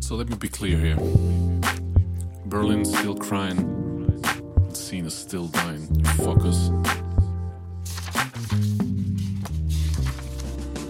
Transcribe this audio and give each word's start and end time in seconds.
So 0.00 0.16
let 0.16 0.28
me 0.28 0.36
be 0.36 0.48
clear 0.48 0.76
here. 0.76 0.96
Berlin's 2.46 2.96
still 2.96 3.14
crying. 3.14 4.20
The 4.68 4.74
scene 4.74 5.06
is 5.06 5.14
still 5.14 5.46
dying. 5.46 5.88
You 5.94 6.04
fuckers. 6.20 6.60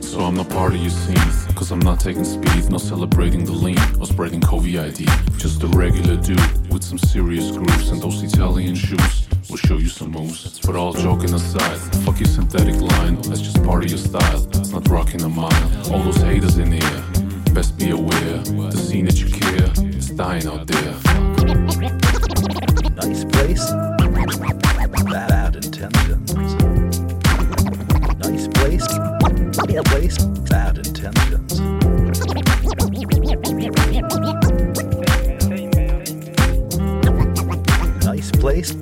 So 0.03 0.21
I'm 0.21 0.34
not 0.34 0.48
part 0.50 0.75
of 0.75 0.80
your 0.80 0.91
scene. 0.91 1.55
Cause 1.55 1.71
I'm 1.71 1.79
not 1.79 2.00
taking 2.00 2.25
speed, 2.25 2.68
not 2.68 2.80
celebrating 2.80 3.45
the 3.45 3.53
lean 3.53 3.79
or 4.01 4.07
spreading 4.07 4.41
COVID 4.41 4.89
ID. 4.89 5.05
Just 5.39 5.62
a 5.62 5.69
regular 5.69 6.17
dude 6.17 6.73
with 6.73 6.83
some 6.83 6.99
serious 6.99 7.53
grooves 7.53 7.91
and 7.91 8.03
those 8.03 8.21
Italian 8.25 8.75
shoes. 8.75 9.29
We'll 9.53 9.59
show 9.59 9.77
you 9.77 9.91
some 9.91 10.12
moves. 10.12 10.59
But 10.61 10.77
all 10.77 10.95
joking 10.95 11.34
aside, 11.34 11.77
fuck 12.06 12.19
your 12.19 12.27
synthetic 12.27 12.74
line. 12.77 13.20
That's 13.20 13.42
just 13.42 13.62
part 13.62 13.84
of 13.84 13.91
your 13.91 13.98
style. 13.98 14.48
It's 14.55 14.70
not 14.70 14.88
rocking 14.88 15.20
a 15.25 15.28
mile. 15.28 15.92
All 15.92 16.02
those 16.02 16.16
haters 16.23 16.56
in 16.56 16.73
air. 16.73 17.05
Best 17.52 17.77
be 17.77 17.91
aware, 17.91 18.38
the 18.38 18.73
scene 18.73 19.05
that 19.05 19.20
you 19.20 19.28
care 19.28 19.70
is 19.95 20.09
dying 20.09 20.47
out 20.47 20.66
there. 20.66 20.95
Nice 22.97 23.27
place. 23.27 23.70
Bad 25.12 25.56
intentions. 25.56 26.33
Nice 28.25 28.48
place. 28.48 28.87
Place. 29.84 30.16
Bad 30.48 30.78
intentions. 30.78 31.61
Nice 38.03 38.30
place. 38.30 38.81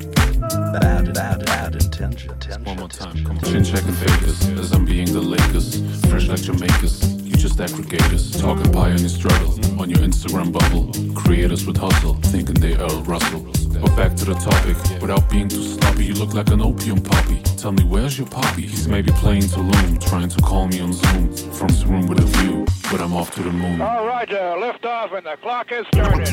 Time, 3.71 3.83
come 3.83 3.91
on. 3.91 3.95
Checking 3.95 3.95
fakers, 3.95 4.49
as 4.59 4.73
I'm 4.73 4.85
being 4.85 5.13
the 5.13 5.21
Lakers. 5.21 5.81
Fresh 6.07 6.29
like 6.29 6.43
Jamaicans, 6.43 7.23
you 7.23 7.33
just 7.37 7.59
aggregators. 7.59 8.41
Talking 8.41 8.73
pie 8.73 8.93
on 8.93 8.99
your 8.99 9.09
struggle, 9.09 9.81
on 9.81 9.91
your 9.91 10.01
Instagram 10.01 10.53
bubble. 10.53 10.91
Creators 11.15 11.67
with 11.67 11.77
hustle, 11.77 12.15
thinking 12.15 12.55
they 12.55 12.75
Earl 12.77 13.03
Russell. 13.03 13.47
But 13.81 13.97
back 13.97 14.15
to 14.17 14.25
the 14.27 14.35
topic, 14.35 14.77
without 15.01 15.31
being 15.31 15.49
too 15.49 15.63
sloppy, 15.63 16.05
you 16.05 16.15
look 16.15 16.35
like 16.35 16.51
an 16.51 16.61
opium 16.61 17.01
puppy. 17.01 17.41
Tell 17.57 17.73
me, 17.73 17.85
where's 17.85 18.19
your 18.19 18.27
puppy? 18.27 18.63
He's 18.63 18.89
maybe 18.89 19.11
playing 19.13 19.45
Tulum, 19.45 19.99
trying 20.07 20.29
to 20.29 20.43
call 20.43 20.67
me 20.69 20.81
on 20.81 20.93
Zoom. 20.93 21.33
From 21.53 21.69
his 21.69 21.87
room 21.87 22.07
with 22.07 22.19
a 22.19 22.27
view, 22.27 22.67
but 22.91 23.01
I'm 23.01 23.15
off 23.15 23.35
to 23.37 23.43
the 23.43 23.53
moon. 23.53 23.81
All 23.81 24.07
right, 24.07 24.31
uh, 24.31 24.57
lift 24.61 24.85
off 24.85 25.13
and 25.13 25.25
the 25.25 25.37
clock 25.41 25.73
is 25.73 25.87
started. 25.87 26.31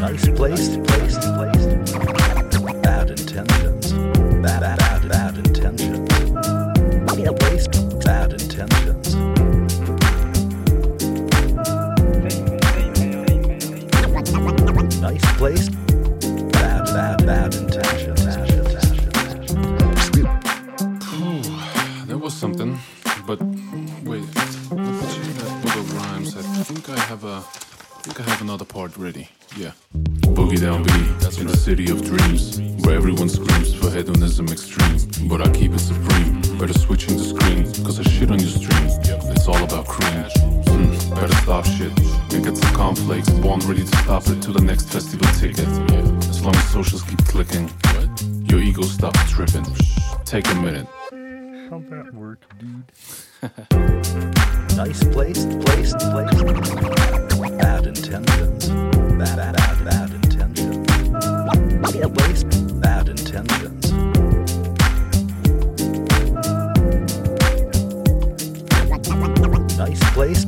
Nice 0.00 0.28
place, 0.30 0.76
place, 0.76 1.18
place. 1.18 1.69
Tripping. 49.46 49.74
Take 50.24 50.46
a 50.48 50.54
minute. 50.56 50.86
How'd 51.70 51.88
that 51.90 52.12
work, 52.14 52.40
dude? 52.58 52.84
Nice 54.76 55.02
place, 55.08 55.44
place, 55.44 55.92
place. 55.92 56.32
Bad 57.58 57.86
intentions. 57.86 58.68
Bad, 58.68 59.36
bad, 59.36 59.54
bad, 59.56 59.84
bad 59.84 60.10
intentions. 60.10 60.88
Place, 61.90 62.44
bad 62.74 63.08
intentions. 63.08 63.92
Nice 69.76 70.12
place. 70.14 70.44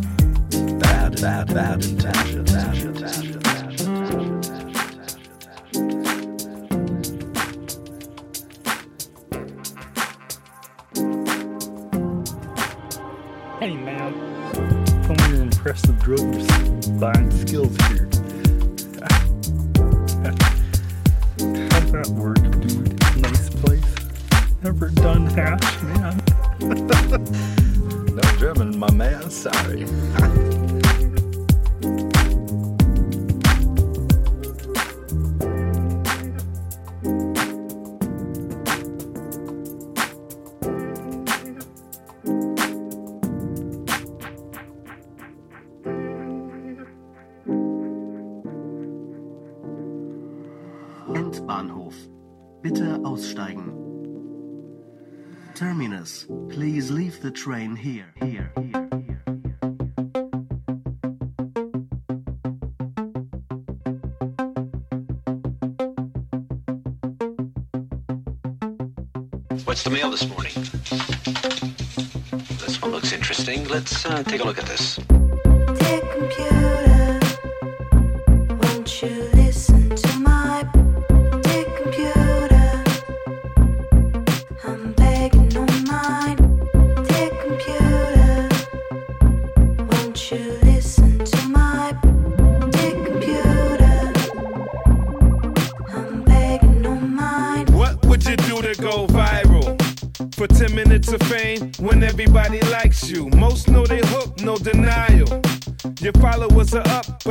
Bad, 0.79 1.21
bad, 1.21 1.55
bad 1.55 1.85
intentions. 1.85 3.52
Impressive 15.65 15.97
drug 16.01 16.99
buying 16.99 17.31
skills 17.31 17.77
here. 17.87 18.09
How'd 21.71 21.87
that 21.93 22.09
work, 22.17 22.43
dude? 22.61 23.01
Nice 23.23 23.49
place. 23.49 23.95
Ever 24.65 24.89
done 24.89 25.27
hash, 25.27 25.83
man? 25.83 26.21
No 28.13 28.23
German, 28.39 28.77
my 28.77 28.91
man. 28.91 29.31
Sorry. 29.31 29.87
Train 57.43 57.75
here. 57.75 58.07
Here. 58.21 58.53
What's 69.65 69.83
the 69.83 69.91
mail 69.91 70.09
this 70.09 70.29
morning? 70.29 70.53
This 72.61 72.81
one 72.81 72.93
looks 72.93 73.13
interesting. 73.13 73.67
Let's 73.67 74.07
uh, 74.07 74.23
take 74.23 74.41
a 74.41 74.45
look 74.45 74.59
at 74.59 74.67
this. 74.67 75.01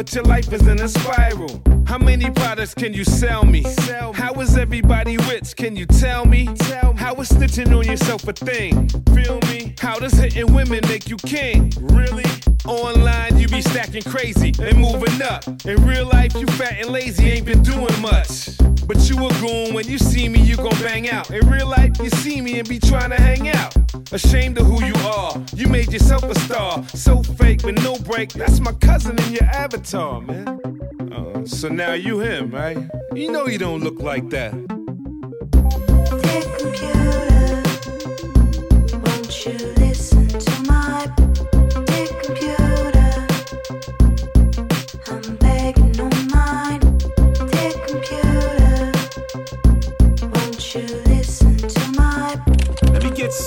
But 0.01 0.15
your 0.15 0.23
life 0.23 0.51
is 0.51 0.65
in 0.65 0.81
a 0.81 0.87
spiral. 0.87 1.61
How 1.85 1.99
many 1.99 2.27
products 2.31 2.73
can 2.73 2.91
you 2.91 3.03
sell 3.03 3.45
me? 3.45 3.63
How 4.15 4.33
is 4.41 4.57
everybody 4.57 5.17
rich? 5.29 5.55
Can 5.55 5.75
you 5.75 5.85
tell 5.85 6.25
me? 6.25 6.49
How 6.95 7.13
is 7.21 7.29
stitching 7.29 7.71
on 7.71 7.85
yourself 7.85 8.27
a 8.27 8.33
thing? 8.33 8.89
Feel 9.13 9.39
me? 9.41 9.75
How 9.77 9.99
does 9.99 10.13
hitting 10.13 10.51
women 10.55 10.79
make 10.87 11.07
you 11.07 11.17
king? 11.17 11.71
Really? 11.81 12.25
Online, 12.65 13.37
you 13.37 13.47
be 13.47 13.61
stacking 13.61 14.01
crazy 14.01 14.51
and 14.59 14.79
moving 14.79 15.21
up. 15.21 15.45
In 15.65 15.85
real 15.85 16.07
life, 16.07 16.33
you 16.33 16.47
fat 16.47 16.79
and 16.79 16.89
lazy, 16.89 17.29
ain't 17.29 17.45
been 17.45 17.61
doing 17.61 18.01
much. 18.01 18.49
But 18.87 19.09
you 19.09 19.25
a 19.25 19.29
goon, 19.39 19.73
when 19.73 19.87
you 19.87 19.97
see 19.97 20.27
me, 20.29 20.41
you 20.41 20.57
gon' 20.57 20.77
bang 20.81 21.09
out. 21.09 21.31
In 21.31 21.47
real 21.49 21.67
life, 21.67 21.91
you 21.99 22.09
see 22.09 22.41
me 22.41 22.59
and 22.59 22.67
be 22.67 22.79
trying 22.79 23.09
to 23.11 23.15
hang 23.21 23.49
out. 23.49 23.75
Ashamed 24.11 24.57
of 24.57 24.65
who 24.65 24.83
you 24.83 24.93
are, 25.05 25.41
you 25.55 25.67
made 25.67 25.91
yourself 25.93 26.23
a 26.23 26.37
star. 26.39 26.83
So 26.89 27.23
fake 27.23 27.63
with 27.63 27.81
no 27.83 27.97
break, 27.99 28.33
that's 28.33 28.59
my 28.59 28.73
cousin 28.73 29.17
in 29.23 29.33
your 29.33 29.45
avatar, 29.45 30.21
man. 30.21 30.47
Uh, 31.11 31.45
so 31.45 31.69
now 31.69 31.93
you 31.93 32.19
him, 32.19 32.51
right? 32.51 32.77
You 33.13 33.31
know 33.31 33.47
you 33.47 33.57
don't 33.57 33.81
look 33.81 33.99
like 33.99 34.29
that. 34.31 34.51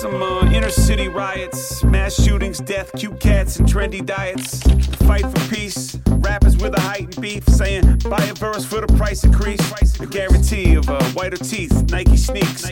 Some 0.05 0.21
uh, 0.21 0.51
inner 0.51 0.69
city 0.69 1.07
riots, 1.07 1.83
mass 1.83 2.13
shootings, 2.13 2.59
death, 2.59 2.91
cute 2.95 3.19
cats, 3.19 3.57
and 3.57 3.67
trendy 3.67 4.05
diets. 4.05 4.59
The 4.59 5.03
fight 5.03 5.23
for 5.23 5.55
peace. 5.55 5.97
Rappers 6.25 6.57
with 6.57 6.75
a 6.75 6.81
heightened 6.81 7.21
beef 7.21 7.47
saying 7.47 7.99
buy 8.09 8.23
a 8.23 8.33
verse 8.33 8.65
for 8.65 8.81
the 8.81 8.87
price 8.97 9.23
increase. 9.23 9.61
The 9.93 10.07
guarantee 10.07 10.73
of 10.73 10.89
uh, 10.89 11.03
whiter 11.11 11.37
teeth, 11.37 11.89
Nike 11.91 12.17
sneaks. 12.17 12.65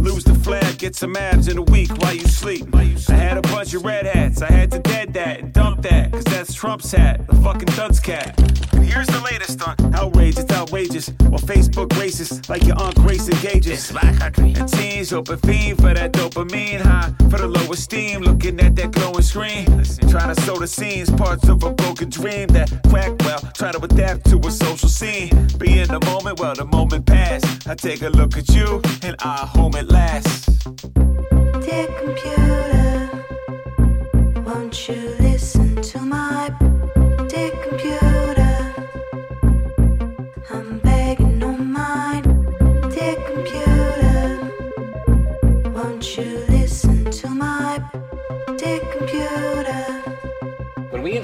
Lose 0.00 0.24
the 0.24 0.34
flag, 0.34 0.78
get 0.78 0.96
some 0.96 1.14
abs 1.14 1.48
in 1.48 1.58
a 1.58 1.62
week 1.62 1.90
while 1.98 2.14
you 2.14 2.26
sleep. 2.26 2.74
I 2.74 3.14
had 3.14 3.36
a 3.36 3.42
bunch 3.42 3.74
of 3.74 3.84
red 3.84 4.06
hats, 4.06 4.40
I 4.40 4.50
had 4.50 4.70
to 4.72 4.78
dead 4.78 5.12
that 5.14 5.40
and 5.40 5.52
dump 5.52 5.82
that, 5.82 6.12
cause 6.12 6.24
that's 6.24 6.54
Trump's 6.54 6.90
hat, 6.92 7.26
the 7.26 7.36
fucking 7.36 7.68
dunce 7.76 8.00
cat. 8.00 8.38
And 8.72 8.84
here's 8.84 9.06
the 9.06 9.20
latest 9.20 9.66
on 9.66 9.76
outrage, 9.94 10.38
it's 10.38 10.52
outrageous. 10.52 11.08
While 11.28 11.40
Facebook 11.40 11.88
racist, 11.90 12.48
like 12.48 12.64
your 12.64 12.78
Aunt 12.80 12.96
Grace 12.96 13.28
engages. 13.28 13.92
And 13.94 14.68
teens 14.68 15.12
open 15.12 15.38
fiend 15.38 15.78
for 15.78 15.92
that 15.94 16.12
dopamine 16.12 16.80
high, 16.80 17.12
for 17.30 17.38
the 17.38 17.48
low 17.48 17.70
esteem, 17.72 18.22
looking 18.22 18.58
at 18.60 18.74
that 18.76 18.92
glowing 18.92 19.22
screen. 19.22 19.66
Trying 20.08 20.34
to 20.34 20.40
sow 20.42 20.56
the 20.56 20.66
scenes, 20.66 21.10
parts 21.10 21.48
of 21.48 21.62
a 21.62 21.70
broken 21.70 22.08
dream 22.08 22.48
that 22.48 22.70
crack 22.94 23.12
well, 23.24 23.40
try 23.54 23.72
to 23.72 23.82
adapt 23.84 24.30
to 24.30 24.38
a 24.38 24.50
social 24.50 24.88
scene. 24.88 25.30
Be 25.58 25.80
in 25.80 25.88
the 25.88 26.00
moment, 26.06 26.38
well, 26.38 26.54
the 26.54 26.64
moment 26.64 27.06
passed. 27.06 27.68
I 27.68 27.74
take 27.74 28.02
a 28.02 28.08
look 28.08 28.36
at 28.36 28.48
you, 28.50 28.80
and 29.02 29.16
I 29.20 29.38
home 29.54 29.74
at 29.74 29.88
last. 29.88 30.48
dear 31.64 31.88
computer? 32.00 33.10
Won't 34.46 34.88
you 34.88 35.16
listen 35.18 35.82
to 35.82 35.98
my 36.00 36.50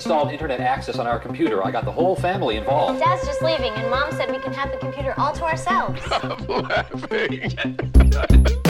installed 0.00 0.32
internet 0.32 0.60
access 0.60 0.98
on 0.98 1.06
our 1.06 1.18
computer, 1.18 1.62
I 1.62 1.70
got 1.70 1.84
the 1.84 1.92
whole 1.92 2.16
family 2.16 2.56
involved. 2.56 3.00
Dad's 3.00 3.26
just 3.26 3.42
leaving, 3.42 3.72
and 3.74 3.90
Mom 3.90 4.10
said 4.12 4.30
we 4.30 4.38
can 4.38 4.54
have 4.54 4.72
the 4.72 4.78
computer 4.78 5.12
all 5.18 5.32
to 5.34 5.44
ourselves. 5.44 6.00
and 7.62 8.66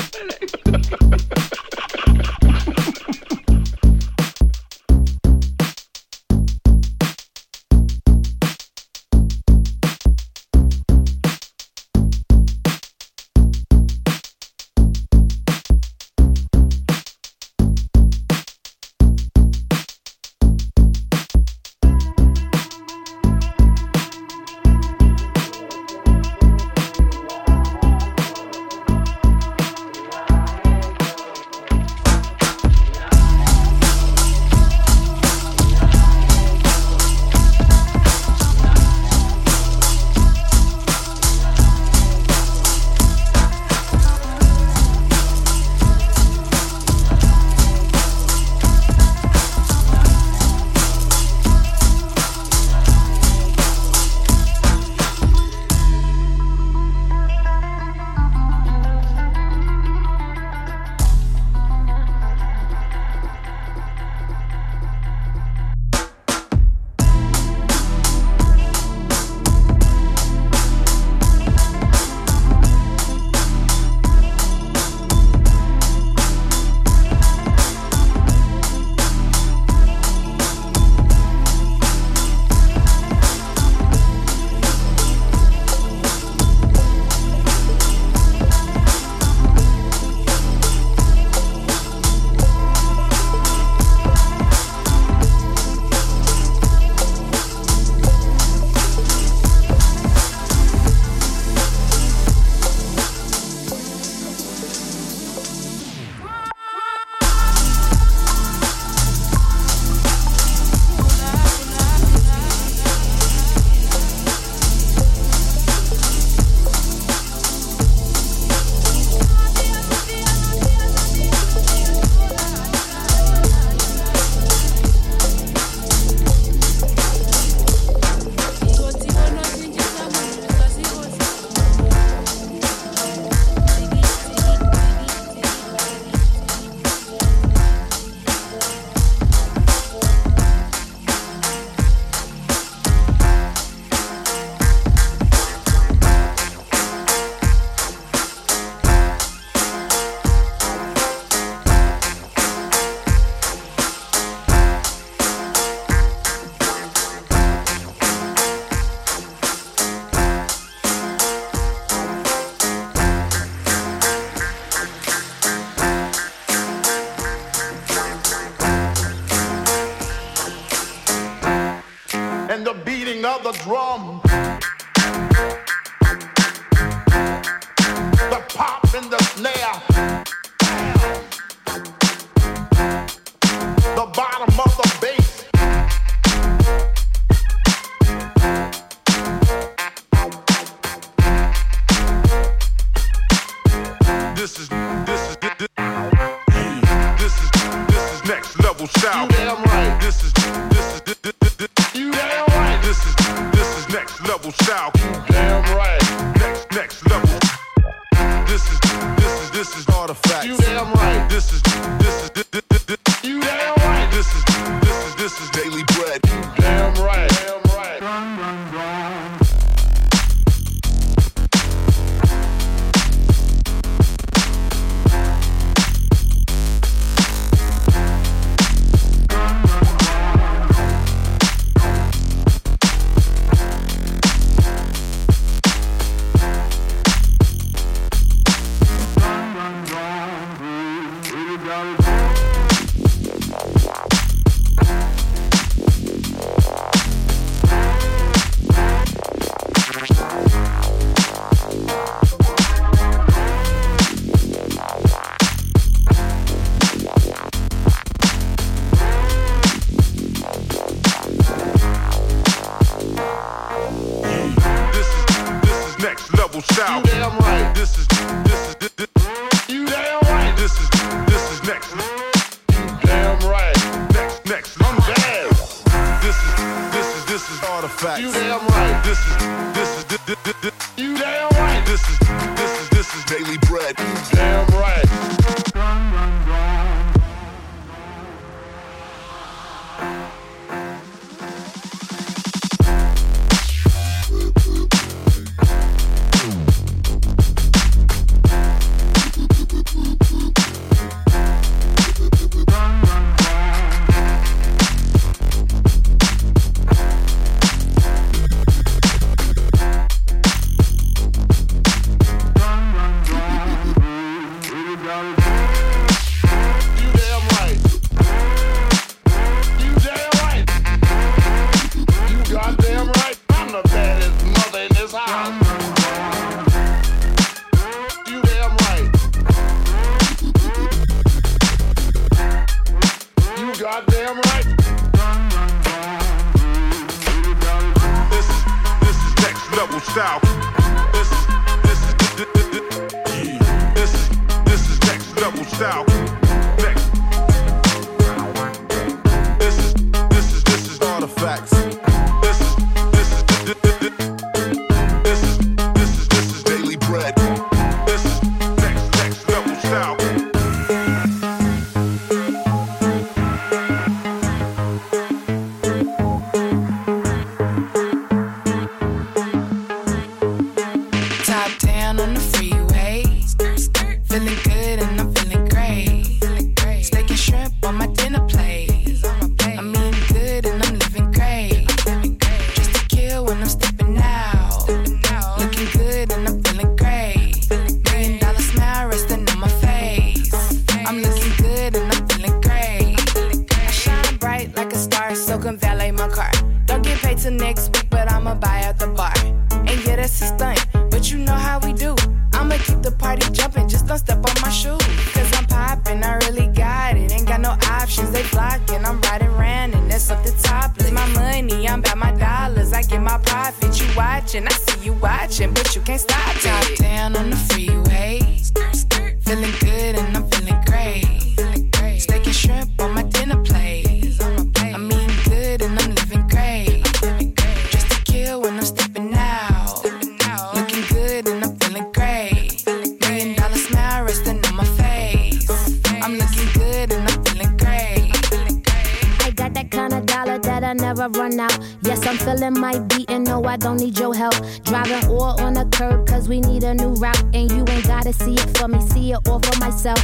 I'm 442.31 442.39
feeling 442.39 442.79
my 442.79 442.97
beat 442.97 443.29
and 443.29 443.45
no, 443.45 443.65
I 443.65 443.77
don't 443.77 443.97
need 443.97 444.17
your 444.17 444.33
help. 444.33 444.55
Driving 444.85 445.29
all 445.29 445.61
on 445.61 445.75
the 445.75 445.85
curb, 445.87 446.29
cause 446.29 446.49
we 446.49 446.61
need 446.61 446.85
a 446.85 446.95
new 446.95 447.15
route. 447.15 447.43
And 447.53 447.69
you 447.73 447.85
ain't 447.89 448.07
gotta 448.07 448.33
see 448.33 448.55
it 448.55 448.79
for 448.79 448.87
me, 448.87 449.01
see 449.09 449.33
it 449.33 449.49
all 449.49 449.59
for 449.59 449.81
myself. 449.81 450.23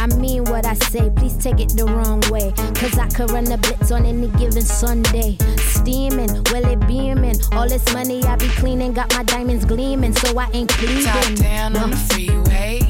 I 0.00 0.08
mean 0.16 0.42
what 0.46 0.66
I 0.66 0.74
say, 0.74 1.12
please 1.14 1.36
take 1.36 1.60
it 1.60 1.68
the 1.68 1.84
wrong 1.84 2.22
way. 2.28 2.52
Cause 2.74 2.98
I 2.98 3.06
could 3.06 3.30
run 3.30 3.44
the 3.44 3.58
blitz 3.58 3.92
on 3.92 4.04
any 4.04 4.26
given 4.36 4.62
Sunday. 4.62 5.38
Steaming, 5.58 6.32
will 6.50 6.66
it 6.66 6.84
beaming? 6.88 7.36
All 7.52 7.68
this 7.68 7.86
money 7.94 8.24
I 8.24 8.34
be 8.34 8.48
cleaning, 8.48 8.92
got 8.92 9.14
my 9.14 9.22
diamonds 9.22 9.64
gleaming, 9.64 10.12
so 10.12 10.36
I 10.36 10.50
ain't 10.52 10.70
cleaning. 10.70 11.04
Top 11.04 11.34
down 11.36 11.74
no. 11.74 11.84
on 11.84 11.90
the 11.90 11.96
freeway. 11.96 12.80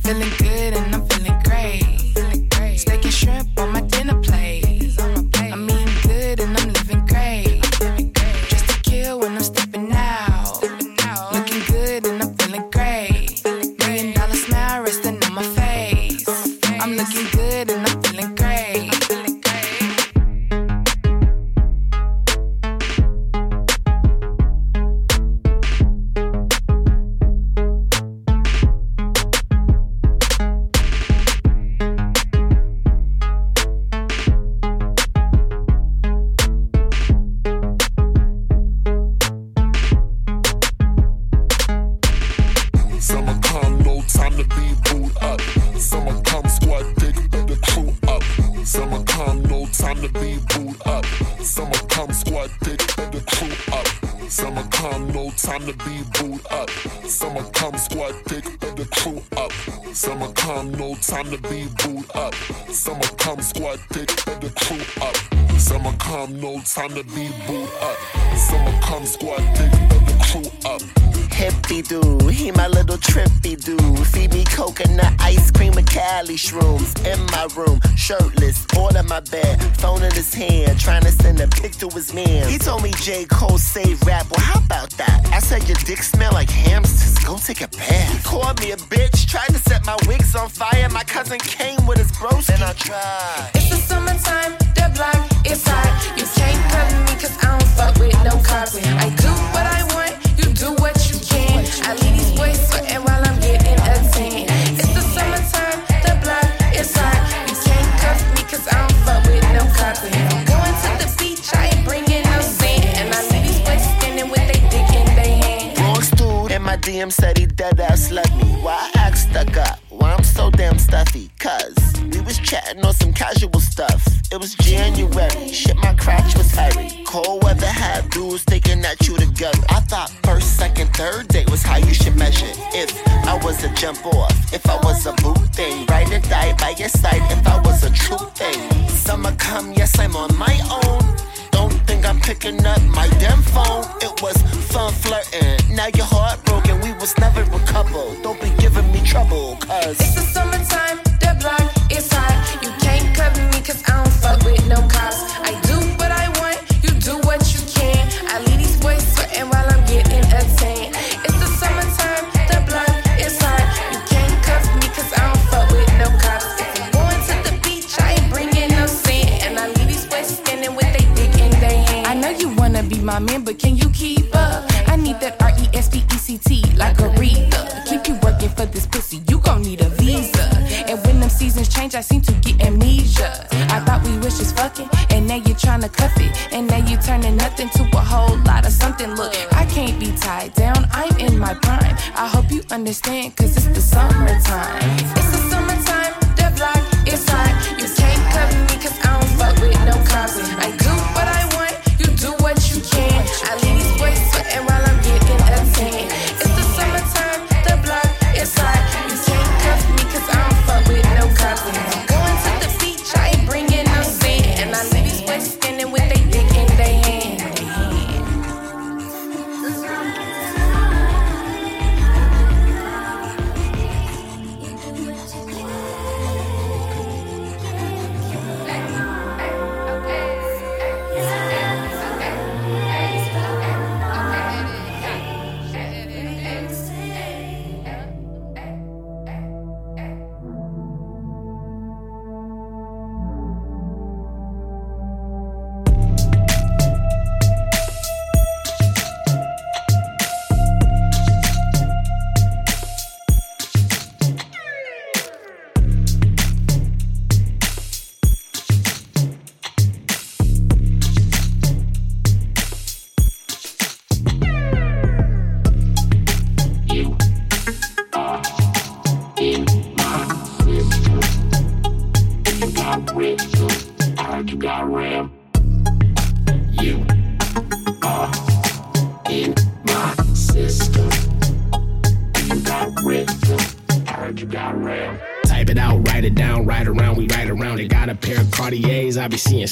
Feeling 0.00 0.28
good 0.36 0.74
and 0.74 0.94
I'm 0.94 1.06
feeling 1.06 1.40
great 1.42 1.91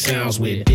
sounds 0.01 0.41
weird. 0.41 0.70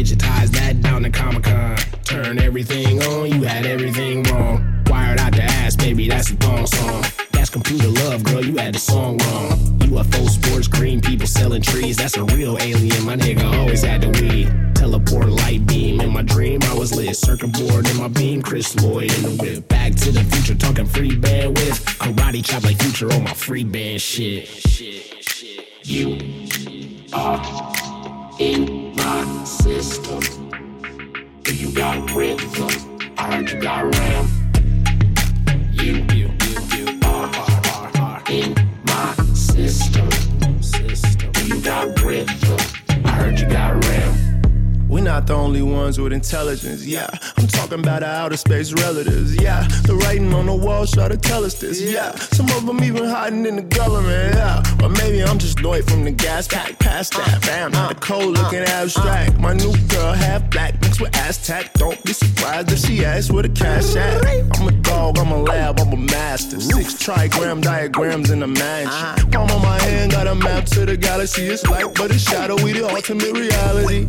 ass 56.35 56.47
pack, 56.49 56.77
pass 56.79 57.09
that 57.11 57.47
round. 57.47 57.75
Uh, 57.75 57.89
the 57.89 57.95
cold 57.95 58.37
looking 58.37 58.59
abstract. 58.59 59.37
My 59.39 59.53
new 59.53 59.73
girl 59.87 60.11
half 60.11 60.49
black, 60.49 60.79
mixed 60.81 60.99
with 60.99 61.15
Aztec. 61.15 61.73
Don't 61.73 62.01
be 62.03 62.11
surprised 62.11 62.71
if 62.71 62.79
she 62.79 63.05
asks 63.05 63.31
where 63.31 63.43
the 63.43 63.49
cash 63.49 63.95
at. 63.95 64.25
I'm 64.59 64.67
a 64.67 64.71
dog, 64.71 65.17
I'm 65.17 65.31
a 65.31 65.41
lab, 65.41 65.79
I'm 65.79 65.93
a 65.93 65.97
master. 65.97 66.59
Six 66.59 66.95
trigram 66.95 67.61
diagrams 67.61 68.31
in 68.31 68.39
the 68.41 68.47
mansion. 68.47 69.31
Palm 69.31 69.49
on 69.49 69.61
my 69.61 69.81
hand, 69.83 70.11
got 70.11 70.27
a 70.27 70.35
map 70.35 70.65
to 70.75 70.85
the 70.85 70.97
galaxy. 70.97 71.43
It's 71.43 71.65
light, 71.67 71.93
but 71.95 72.11
it's 72.11 72.23
shadowy, 72.23 72.73
the 72.73 72.87
ultimate 72.89 73.33
reality. 73.33 74.07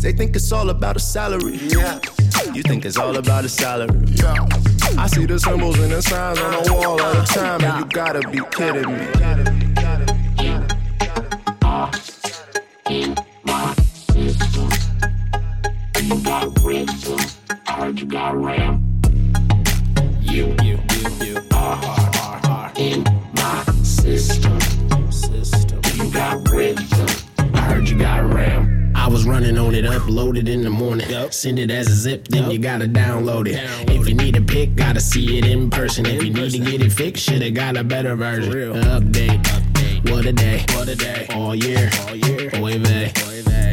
They 0.00 0.12
think 0.12 0.36
it's 0.36 0.52
all 0.52 0.68
about 0.68 0.96
a 0.96 1.00
salary. 1.00 1.56
Yeah. 1.56 1.98
You 2.54 2.62
think 2.62 2.84
it's 2.84 2.98
all 2.98 3.16
about 3.16 3.44
a 3.44 3.48
salary. 3.48 4.04
Yeah. 4.06 4.46
I 4.96 5.06
see 5.06 5.26
the 5.26 5.38
symbols 5.38 5.78
and 5.78 5.92
the 5.92 6.02
signs 6.02 6.38
on 6.40 6.62
the 6.62 6.72
wall 6.72 7.00
all 7.00 7.14
the 7.14 7.22
time, 7.22 7.62
and 7.64 7.78
you 7.78 7.84
gotta 7.90 8.20
be 8.28 8.40
kidding 8.50 8.92
me. 8.96 9.47
Send 31.38 31.60
it 31.60 31.70
as 31.70 31.86
a 31.86 31.94
zip, 31.94 32.26
then 32.26 32.42
yep. 32.42 32.52
you 32.52 32.58
gotta 32.58 32.86
download 32.86 33.46
it. 33.46 33.60
Download 33.60 34.00
if 34.00 34.08
you 34.08 34.14
need 34.16 34.34
a 34.36 34.40
pic, 34.40 34.74
gotta 34.74 34.98
see 34.98 35.38
it 35.38 35.46
in 35.46 35.70
person. 35.70 36.04
In 36.04 36.16
if 36.16 36.24
you 36.24 36.32
person. 36.32 36.64
need 36.64 36.70
to 36.70 36.78
get 36.78 36.82
it 36.84 36.90
fixed, 36.90 37.22
shoulda 37.22 37.52
got 37.52 37.76
a 37.76 37.84
better 37.84 38.16
version. 38.16 38.52
Update. 38.52 39.67
What 40.04 40.26
a 40.26 40.32
day. 40.32 40.64
What 40.74 40.88
a 40.88 40.94
day. 40.94 41.26
All 41.30 41.54
year. 41.54 41.90
All 42.06 42.16
year. 42.16 42.50
Oy 42.56 42.78
vey. 42.78 43.12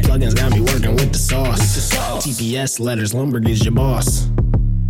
Plugins 0.02 0.34
got 0.34 0.52
me 0.52 0.60
working 0.60 0.94
with 0.94 1.12
the 1.12 1.18
sauce. 1.18 1.58
With 1.58 1.74
the 1.74 1.80
sauce. 1.80 2.26
TPS 2.26 2.80
letters. 2.80 3.12
Lumbergh 3.12 3.48
is 3.48 3.64
your 3.64 3.74
boss. 3.74 4.28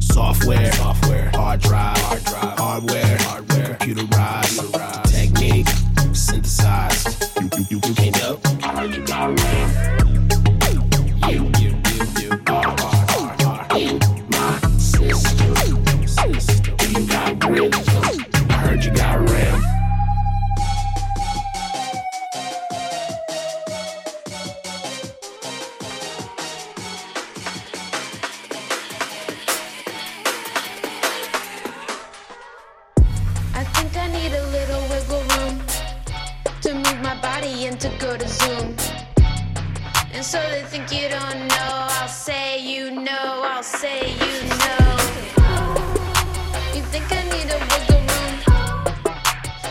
Software. 0.01 0.73
Software. 0.73 1.31
Hard 1.35 1.61
drive. 1.61 1.99
Hard 1.99 2.25
drive. 2.25 2.59
Hardware. 2.59 3.17
Hardware. 3.21 3.77
Computerized. 3.81 4.61
Computerized. 4.61 5.13
Technique. 5.13 5.69
Synthesized. 6.15 7.31
You, 7.41 7.51
you, 7.59 7.67
you, 7.71 7.81
you 7.87 7.95
can't 7.95 8.17
help. 8.17 8.43
Go 37.99 38.17
to 38.17 38.29
Zoom. 38.29 38.75
And 40.13 40.25
so 40.25 40.39
they 40.51 40.63
think 40.63 40.91
you 40.93 41.09
don't 41.09 41.49
know. 41.49 41.73
I'll 41.99 42.09
say 42.09 42.59
you 42.59 42.91
know, 42.91 43.43
I'll 43.45 43.63
say 43.63 44.11
you 44.13 44.35
know. 44.65 44.89
You 46.75 46.83
think 46.93 47.07
I 47.11 47.23
need 47.35 47.49
a 47.57 47.59
wiggle 47.71 48.03
room 48.11 48.37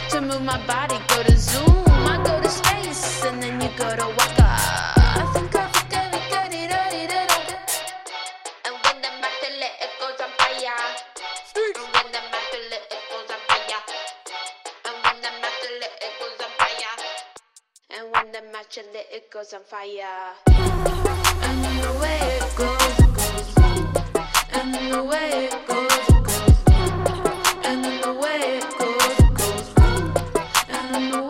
to 0.10 0.22
move 0.22 0.44
my 0.44 0.60
body? 0.66 0.98
Go 1.08 1.24
to 1.24 1.38
Zoom, 1.38 1.75
when 18.76 18.86
the 18.86 18.92
match 18.92 18.94
lit, 18.94 19.08
it 19.12 19.32
goes 19.32 19.54
on 19.54 19.62
fire. 19.64 20.34
And 20.48 21.64
the 21.84 22.00
way 22.02 22.20
it 22.22 22.56
goes, 22.56 22.98
goes. 23.16 23.56
And 24.54 24.74
the 24.74 25.04
way 25.04 25.46
it 25.46 25.68
goes, 25.68 26.08
goes. 26.24 26.58
And 27.64 27.86
the 28.04 28.14
way 28.14 28.40
it 28.58 28.78
goes, 28.80 29.18
goes. 29.34 29.74
And 30.70 31.14
the 31.14 31.20
way 31.20 31.25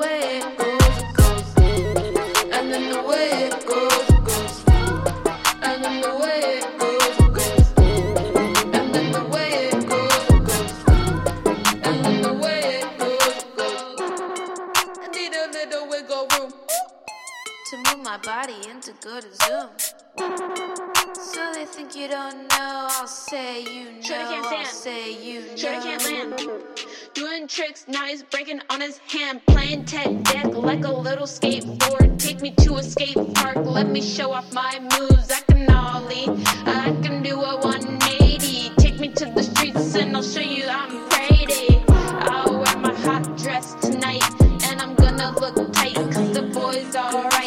Doing 27.45 27.67
tricks, 27.67 27.86
now 27.88 28.05
he's 28.05 28.23
breaking 28.23 28.60
on 28.71 28.81
his 28.81 28.97
hand. 28.97 29.39
Playing 29.45 29.86
tech 29.86 30.23
deck 30.23 30.45
like 30.45 30.84
a 30.84 30.91
little 30.91 31.27
skateboard. 31.27 32.17
Take 32.17 32.41
me 32.41 32.49
to 32.62 32.77
a 32.77 32.84
skate 32.84 33.17
park, 33.36 33.58
let 33.58 33.88
me 33.88 34.01
show 34.01 34.31
off 34.31 34.51
my 34.51 34.79
moves. 34.79 35.29
I 35.31 35.41
can 35.41 35.69
ollie, 35.69 36.25
I 36.65 36.95
can 37.03 37.21
do 37.21 37.39
a 37.39 37.60
180. 37.60 38.71
Take 38.77 38.99
me 38.99 39.10
to 39.10 39.25
the 39.25 39.43
streets 39.43 39.93
and 39.93 40.15
I'll 40.15 40.23
show 40.23 40.39
you 40.39 40.65
I'm 40.67 41.08
pretty. 41.10 41.84
I'll 41.88 42.63
wear 42.63 42.77
my 42.77 42.95
hot 42.95 43.38
dress 43.38 43.75
tonight 43.75 44.23
and 44.41 44.81
I'm 44.81 44.95
gonna 44.95 45.31
look 45.39 45.71
tight 45.73 45.93
cause 45.93 46.34
the 46.34 46.49
boys 46.51 46.95
alright, 46.95 47.44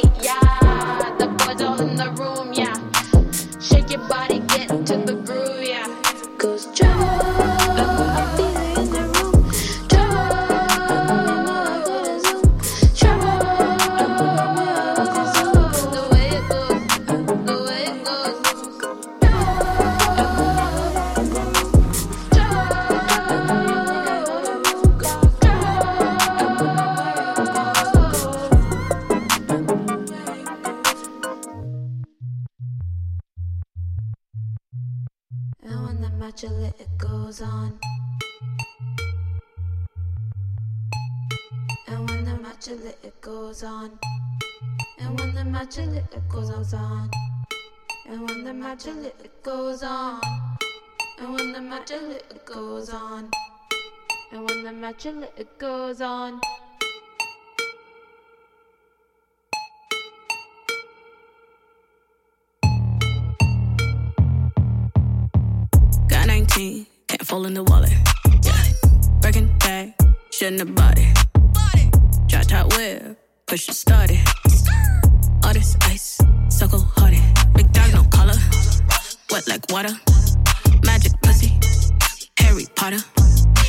goes 43.49 43.63
on. 43.63 43.91
And 45.01 45.19
when 45.19 45.35
the 45.35 45.43
match 45.43 45.79
lit, 45.79 46.05
it 46.13 46.29
goes 46.29 46.75
on. 46.75 47.11
And 48.07 48.29
when 48.29 48.45
the 48.45 48.53
match 48.53 48.85
lit, 48.85 49.17
it 49.25 49.43
goes 49.43 49.83
on. 49.83 50.21
And 51.19 51.33
when 51.33 51.53
the 51.55 51.61
match 51.63 51.91
lit, 51.91 52.27
it 52.31 52.45
goes 52.45 52.91
on. 52.91 53.31
And 54.33 54.47
when 54.47 54.65
the 54.65 54.73
match 54.73 55.07
lit, 55.07 55.33
it 55.39 55.59
goes 55.59 56.03
on. 56.03 56.41
Got 66.09 66.27
19, 66.27 66.87
can't 67.07 67.27
fall 67.27 67.47
in 67.47 67.55
the 67.55 67.65
wallet. 67.65 67.93
Yeah. 68.43 68.53
Breaking 69.23 69.57
bag, 69.59 69.95
shouldn't 70.31 70.59
have 70.59 70.75
bought 70.75 70.99
it. 70.99 71.29
Drop 72.29 72.45
top 72.45 72.77
whip, 72.77 73.18
push 73.49 73.67
it 73.67 73.75
started. 73.75 74.19
All 75.43 75.55
this 75.55 75.75
ice, 75.83 76.19
so 76.51 76.69
hearted. 76.69 77.23
Big 77.55 77.73
dog, 77.73 77.93
no 77.95 78.05
collar. 78.11 78.35
Wet 79.31 79.49
like 79.49 79.65
water. 79.71 79.95
Magic 80.85 81.13
pussy, 81.23 81.59
Harry 82.39 82.67
Potter. 82.77 82.99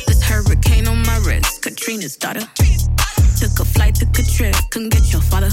This 0.06 0.22
hurricane 0.22 0.86
on 0.86 0.98
my 1.06 1.16
wrist, 1.24 1.62
Katrina's 1.62 2.16
daughter. 2.16 2.46
Took 3.40 3.58
a 3.58 3.64
flight, 3.64 3.94
took 3.94 4.18
a 4.18 4.22
trip, 4.22 4.54
couldn't 4.70 4.90
get 4.90 5.10
your 5.12 5.22
father. 5.22 5.50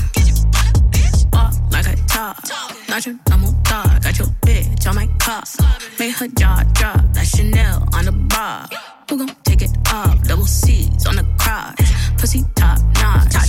Walk 1.32 1.54
like 1.72 1.88
I 1.88 1.96
talk, 2.08 2.44
not 2.90 3.06
your 3.06 3.16
normal 3.30 3.54
dog. 3.64 4.04
Got 4.04 4.20
your 4.20 4.28
bitch 4.46 4.86
on 4.88 4.96
my 4.96 5.08
car. 5.20 5.44
Made 6.00 6.12
her 6.12 6.28
jaw 6.28 6.64
drop, 6.74 7.02
like 7.16 7.28
Chanel 7.28 7.88
on 7.94 8.06
the 8.06 8.12
bar. 8.12 8.68
Who 9.10 9.20
gon' 9.20 9.36
take 9.46 9.62
it 9.62 9.72
off? 9.94 10.22
Double 10.24 10.46
C's 10.46 11.06
on 11.06 11.16
the 11.16 11.26
crotch. 11.40 11.80
Pussy 12.18 12.44
top 12.56 12.80
notch. 12.96 13.47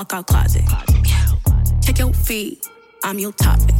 Walk 0.00 0.14
out 0.14 0.26
closet. 0.26 0.64
Check 1.82 1.98
your 1.98 2.14
feet, 2.14 2.66
I'm 3.04 3.18
your 3.18 3.32
topic. 3.32 3.74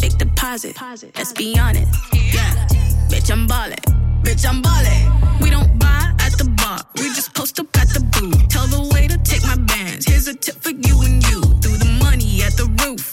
Big 0.00 0.16
deposit, 0.16 0.80
let's 1.14 1.32
be 1.34 1.58
honest. 1.58 1.92
Yeah, 2.14 2.66
bitch, 3.10 3.30
I'm 3.30 3.46
ballin'. 3.46 3.76
Bitch, 4.22 4.48
I'm 4.48 4.62
ballin'. 4.62 5.40
We 5.40 5.50
don't 5.50 5.78
buy 5.78 6.10
at 6.20 6.32
the 6.38 6.48
bar, 6.56 6.80
we 6.96 7.02
just 7.18 7.34
post 7.34 7.60
up 7.60 7.66
at 7.76 7.88
the 7.88 8.00
booth. 8.14 8.48
Tell 8.48 8.66
the 8.66 8.80
waiter, 8.94 9.18
take 9.18 9.42
my 9.42 9.56
bands. 9.56 10.06
Here's 10.06 10.26
a 10.26 10.34
tip 10.34 10.54
for 10.54 10.70
you 10.70 10.94
and 11.02 11.22
you. 11.28 11.40
Threw 11.60 11.76
the 11.76 11.98
money 12.02 12.42
at 12.42 12.54
the 12.56 12.66
roof. 12.80 13.04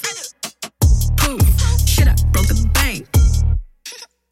Poof, 1.17 1.43
shit, 1.89 2.08
I 2.08 2.15
broke 2.32 2.47
the 2.47 2.69
bank. 2.73 3.06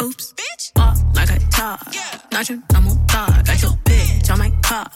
Oops, 0.01 0.33
bitch. 0.39 0.71
Walk 0.77 0.97
like 1.13 1.29
I 1.29 1.39
talk. 1.51 1.93
Not 2.31 2.47
your 2.47 2.59
normal 2.71 2.95
dog. 3.07 3.45
Got 3.45 3.61
your 3.61 3.71
bitch 3.83 3.98
on 4.29 4.39
my 4.39 4.51
car. 4.61 4.89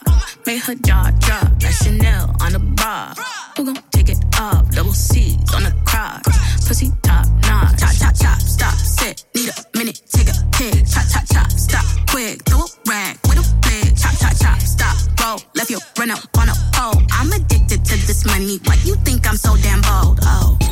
Made 0.46 0.60
her 0.60 0.76
jaw 0.76 1.12
drop. 1.20 1.44
Like 1.62 1.74
Chanel 1.74 2.36
on 2.42 2.54
the 2.54 2.60
bar. 2.60 3.14
Who 3.58 3.66
gon' 3.66 3.78
take 3.92 4.10
it 4.10 4.18
off? 4.40 4.70
Double 4.72 4.94
C's 4.94 5.38
on 5.54 5.64
the 5.64 5.74
crotch. 5.86 6.24
Pussy 6.68 6.92
top 7.02 7.26
notch. 7.48 7.80
Chop, 7.80 7.94
chop, 7.96 8.16
chop. 8.16 8.40
Stop, 8.40 8.74
sit. 8.76 9.26
Need 9.36 9.50
a 9.50 9.78
minute. 9.78 10.02
Take 10.12 10.30
a 10.30 10.36
pic. 10.52 10.86
Chop, 10.88 11.06
chop, 11.12 11.26
chop. 11.32 11.50
Stop, 11.52 11.86
quick. 12.10 12.44
Throw 12.44 12.60
a 12.60 12.68
rag 12.88 13.18
with 13.28 13.40
a 13.40 13.46
big. 13.68 13.98
Chop, 13.98 14.18
chop, 14.20 14.34
chop. 14.38 14.60
Stop, 14.60 14.98
roll. 15.22 15.40
Left 15.56 15.70
you 15.70 15.80
run 15.98 16.12
up 16.12 16.20
on 16.38 16.50
a 16.50 16.56
pole. 16.74 17.02
I'm 17.12 17.32
addicted 17.32 17.84
to 17.86 17.96
this 18.08 18.26
money. 18.26 18.60
Why 18.66 18.76
you 18.84 18.96
think 19.06 19.28
I'm 19.28 19.38
so 19.38 19.56
damn 19.58 19.82
bold? 19.82 20.20
Oh. 20.24 20.63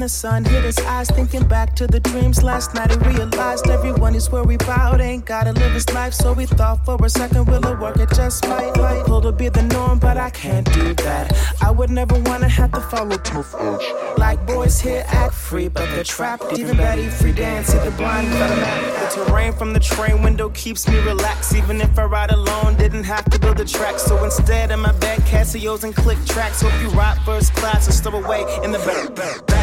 The 0.00 0.08
sun 0.08 0.44
hit 0.44 0.64
his 0.64 0.78
eyes. 0.80 1.08
Thinking 1.10 1.46
back 1.46 1.74
to 1.76 1.86
the 1.86 2.00
dreams 2.00 2.42
last 2.42 2.74
night, 2.74 2.90
he 2.90 2.96
realized 2.96 3.68
everyone 3.68 4.14
is 4.14 4.30
worried 4.30 4.62
about 4.62 5.00
ain't 5.00 5.24
gotta 5.24 5.52
live 5.52 5.72
his 5.72 5.88
life. 5.90 6.14
So 6.14 6.34
he 6.34 6.46
thought 6.46 6.84
for 6.84 6.96
a 7.04 7.08
second, 7.08 7.46
will 7.46 7.64
it 7.66 7.78
work? 7.78 7.96
It 7.98 8.10
just 8.10 8.46
might. 8.48 8.76
might. 8.76 9.04
Pull 9.04 9.22
to 9.22 9.32
be 9.32 9.48
the 9.48 9.62
norm, 9.62 9.98
but 9.98 10.16
I 10.16 10.30
can't 10.30 10.70
do 10.72 10.94
that. 11.06 11.36
I 11.60 11.70
would 11.70 11.90
never 11.90 12.18
wanna 12.20 12.48
have 12.48 12.72
to 12.72 12.80
follow 12.80 13.16
tough 13.18 13.54
edge. 13.58 13.86
Like 14.18 14.44
boys 14.46 14.80
here 14.80 15.04
act 15.06 15.34
free, 15.34 15.68
but 15.68 15.86
they're 15.90 16.04
trapped. 16.04 16.58
Even 16.58 16.76
Betty 16.76 17.08
free 17.08 17.32
dance, 17.32 17.68
see 17.68 17.78
the 17.78 17.90
blind 17.92 18.28
map. 18.30 19.14
The 19.14 19.24
terrain 19.24 19.52
from 19.52 19.72
the 19.72 19.80
train 19.80 20.22
window 20.22 20.48
keeps 20.50 20.88
me 20.88 20.98
relaxed. 21.00 21.54
Even 21.54 21.80
if 21.80 21.98
I 21.98 22.04
ride 22.04 22.30
alone, 22.30 22.76
didn't 22.76 23.04
have 23.04 23.24
to 23.30 23.38
build 23.38 23.60
a 23.60 23.64
track. 23.64 23.98
So 23.98 24.22
instead, 24.24 24.70
in 24.70 24.80
my 24.80 24.92
bed, 24.92 25.20
Casios 25.20 25.84
and 25.84 25.94
click 25.94 26.18
tracks. 26.26 26.62
Hope 26.62 26.72
you 26.82 26.88
ride 26.90 27.18
first 27.24 27.54
class 27.54 27.88
or 27.88 27.92
stow 27.92 28.12
away 28.12 28.44
in 28.64 28.72
the 28.72 28.78
back, 28.78 29.14
back, 29.14 29.46
back, 29.46 29.53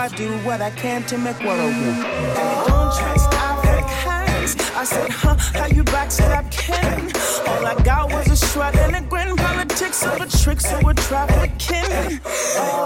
I 0.00 0.08
do 0.08 0.32
what 0.38 0.62
I 0.62 0.70
can 0.70 1.02
to 1.08 1.18
make 1.18 1.38
I 1.42 1.44
will. 1.44 1.52
And 1.52 2.66
don't 2.66 3.12
to 3.12 3.18
stop 3.18 3.62
hands. 3.66 4.56
I 4.74 4.84
said, 4.84 5.10
huh, 5.10 5.36
how 5.36 5.66
you 5.66 5.84
backstab 5.84 6.50
Ken? 6.50 7.12
All 7.46 7.66
I 7.66 7.74
got 7.82 8.10
was 8.10 8.28
a 8.28 8.46
shrug 8.46 8.74
and 8.76 8.96
a 8.96 9.02
grin. 9.02 9.36
Politics 9.36 10.02
over 10.06 10.24
tricks 10.24 10.72
over 10.72 10.94
trafficking. 10.94 12.18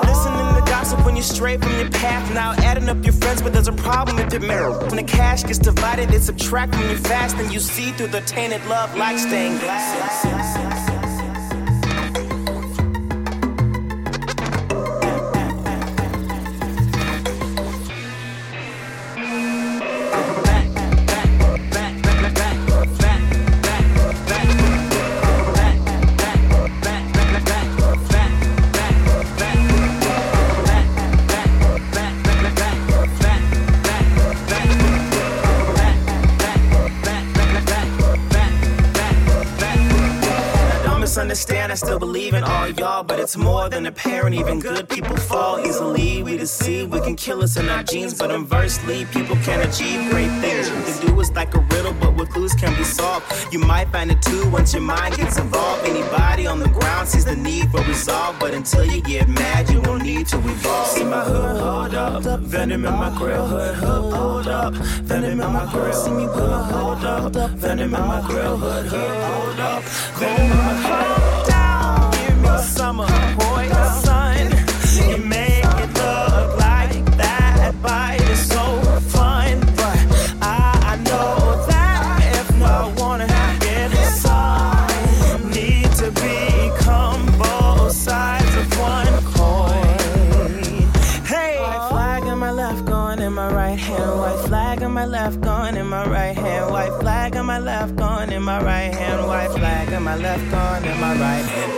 Listening 0.08 0.46
to 0.56 0.62
gossip 0.66 1.06
when 1.06 1.14
you're 1.14 1.22
straight 1.22 1.62
from 1.62 1.78
your 1.78 1.88
path. 1.90 2.34
Now 2.34 2.50
adding 2.64 2.88
up 2.88 3.04
your 3.04 3.14
friends, 3.14 3.42
but 3.42 3.52
there's 3.52 3.68
a 3.68 3.72
problem 3.72 4.18
if 4.18 4.34
it 4.34 4.42
matters. 4.42 4.76
When 4.78 4.96
the 4.96 5.04
cash 5.04 5.44
gets 5.44 5.60
divided, 5.60 6.12
it's 6.12 6.26
subtract 6.26 6.74
when 6.74 6.90
you 6.90 6.96
fast 6.96 7.36
and 7.36 7.52
you 7.52 7.60
see 7.60 7.92
through 7.92 8.08
the 8.08 8.22
tainted 8.22 8.66
love 8.66 8.92
like 8.96 9.20
stained 9.20 9.60
glass. 9.60 10.73
It's 43.34 43.42
more 43.42 43.68
than 43.68 43.86
apparent. 43.86 44.34
Even 44.36 44.60
good 44.60 44.88
people 44.88 45.16
fall 45.16 45.58
easily. 45.58 46.22
We 46.22 46.36
deceive, 46.36 46.92
we 46.92 47.00
can 47.00 47.16
kill 47.16 47.42
us 47.42 47.56
in 47.56 47.68
our 47.68 47.82
genes, 47.82 48.14
but 48.14 48.30
inversely, 48.30 49.06
people 49.06 49.36
can 49.36 49.60
achieve 49.68 50.08
great 50.10 50.30
things. 50.40 50.70
What 50.70 50.86
they 50.86 51.06
do 51.06 51.20
is 51.20 51.32
like 51.32 51.52
a 51.54 51.60
riddle, 51.72 51.94
but 51.94 52.14
with 52.14 52.30
clues 52.30 52.54
can 52.54 52.76
be 52.76 52.84
solved. 52.84 53.24
You 53.52 53.58
might 53.58 53.88
find 53.90 54.10
it 54.12 54.22
too 54.22 54.48
once 54.50 54.72
your 54.72 54.82
mind 54.82 55.16
gets 55.16 55.36
involved. 55.36 55.84
Anybody 55.84 56.46
on 56.46 56.60
the 56.60 56.68
ground 56.68 57.08
sees 57.08 57.24
the 57.24 57.34
need 57.34 57.70
for 57.72 57.82
resolve, 57.82 58.36
but 58.38 58.54
until 58.54 58.84
you 58.84 59.02
get 59.02 59.28
mad, 59.28 59.68
you 59.68 59.80
won't 59.82 60.04
need 60.04 60.28
to 60.28 60.36
evolve. 60.38 60.86
See 60.88 61.04
my 61.04 61.24
hood, 61.24 61.60
hold 61.60 61.94
up, 61.94 62.40
venom 62.40 62.84
in 62.84 62.92
my 62.92 63.10
grill, 63.18 63.46
hood, 63.46 63.74
hood, 63.74 64.14
hold 64.14 64.46
up, 64.46 64.74
venom 64.74 65.40
in 65.40 65.52
my 65.52 65.66
grill. 65.72 65.92
See 65.92 66.12
me 66.12 66.26
hood, 66.26 66.64
hold 66.72 67.04
up, 67.04 67.32
venom 67.58 67.94
in 67.94 68.00
my 68.00 68.20
grill, 68.28 68.56
hood, 68.56 68.86
hood, 68.86 69.24
hold 69.24 69.60
up, 69.60 69.82
venom 70.20 70.52
in 70.52 70.56
my 70.56 71.42
grill. 71.42 71.53
My 100.14 100.20
left, 100.20 100.50
going 100.50 100.84
in 100.84 101.00
my 101.00 101.12
right 101.14 101.44
hand. 101.44 101.73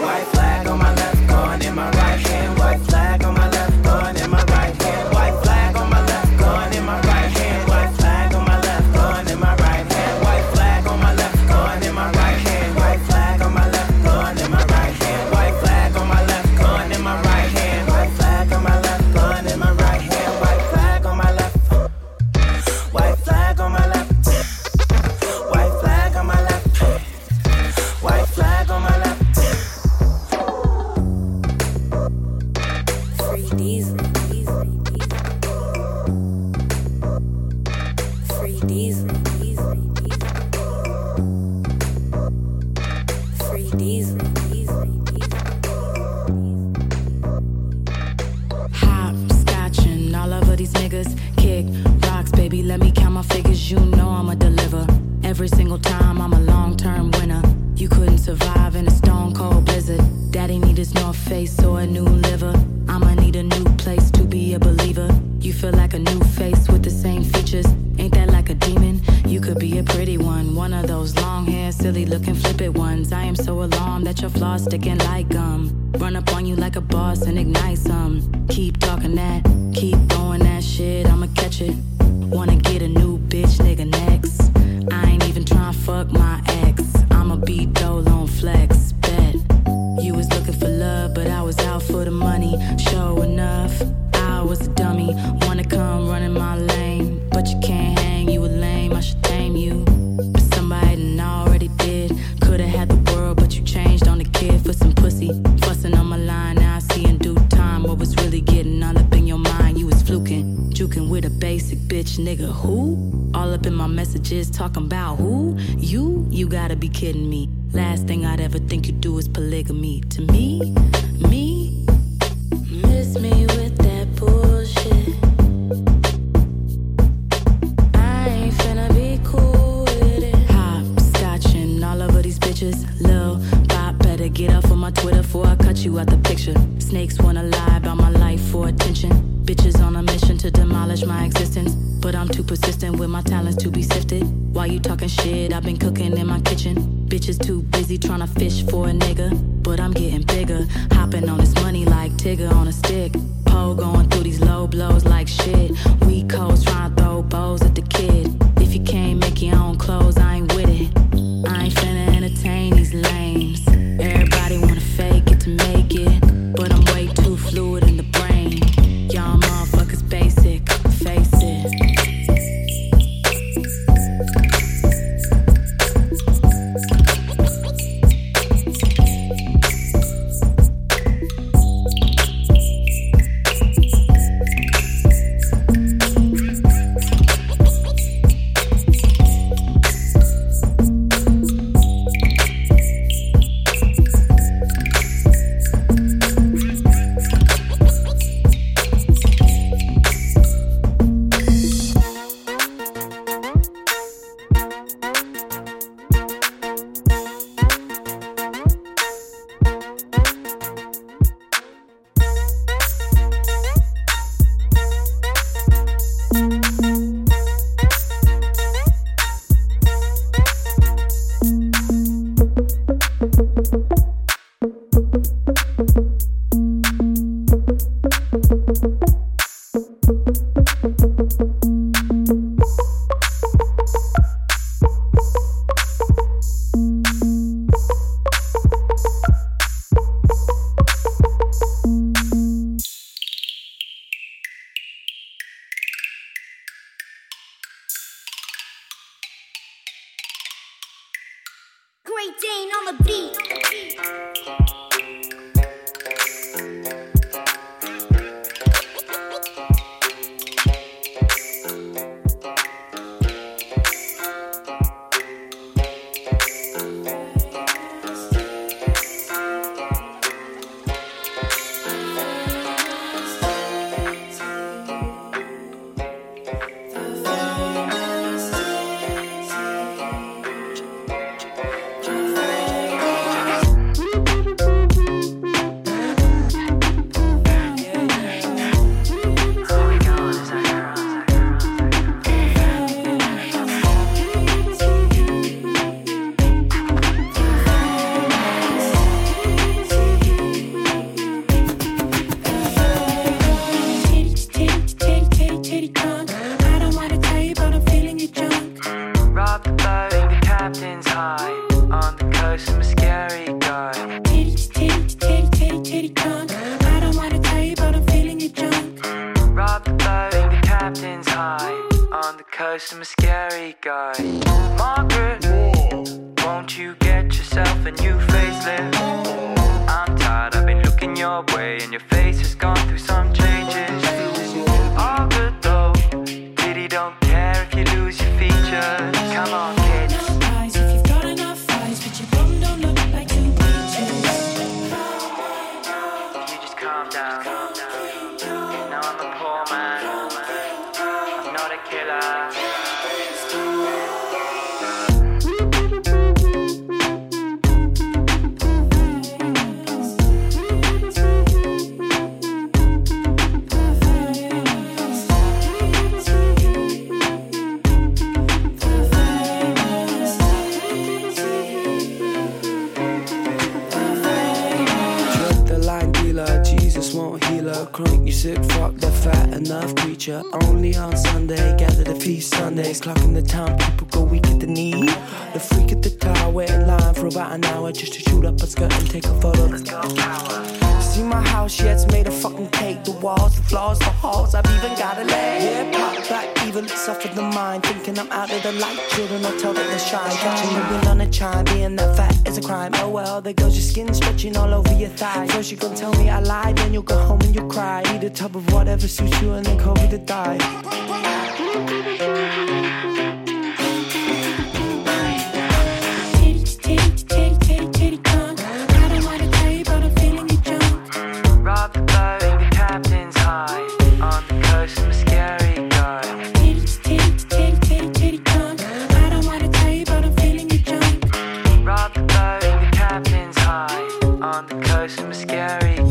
Talking 114.51 114.85
about 114.85 115.17
who? 115.17 115.57
You? 115.77 116.27
You 116.31 116.49
gotta 116.49 116.77
be 116.77 116.89
kidding 116.89 117.29
me. 117.29 117.46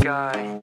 Guy. 0.06 0.60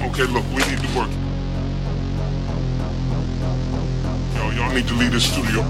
Okay, 0.00 0.24
look, 0.32 0.44
we 0.50 0.64
need 0.64 0.80
to 0.80 0.98
work. 0.98 1.10
Yo, 4.34 4.50
y'all 4.50 4.72
need 4.72 4.88
to 4.88 4.94
leave 4.94 5.12
this 5.12 5.30
studio. 5.30 5.62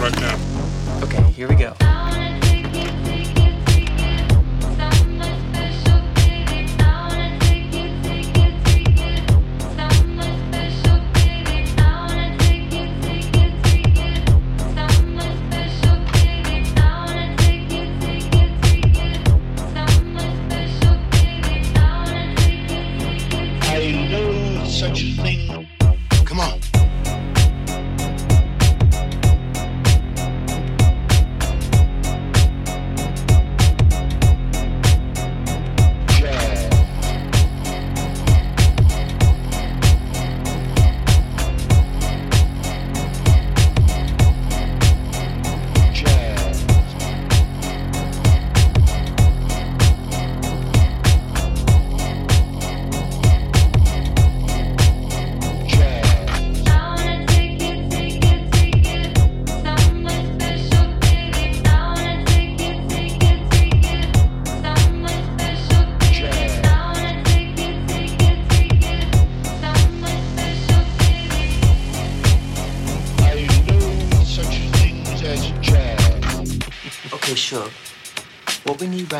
Right 0.00 0.20
now. 0.20 0.49
Okay, 1.02 1.22
here 1.32 1.48
we 1.48 1.54
go. 1.54 1.74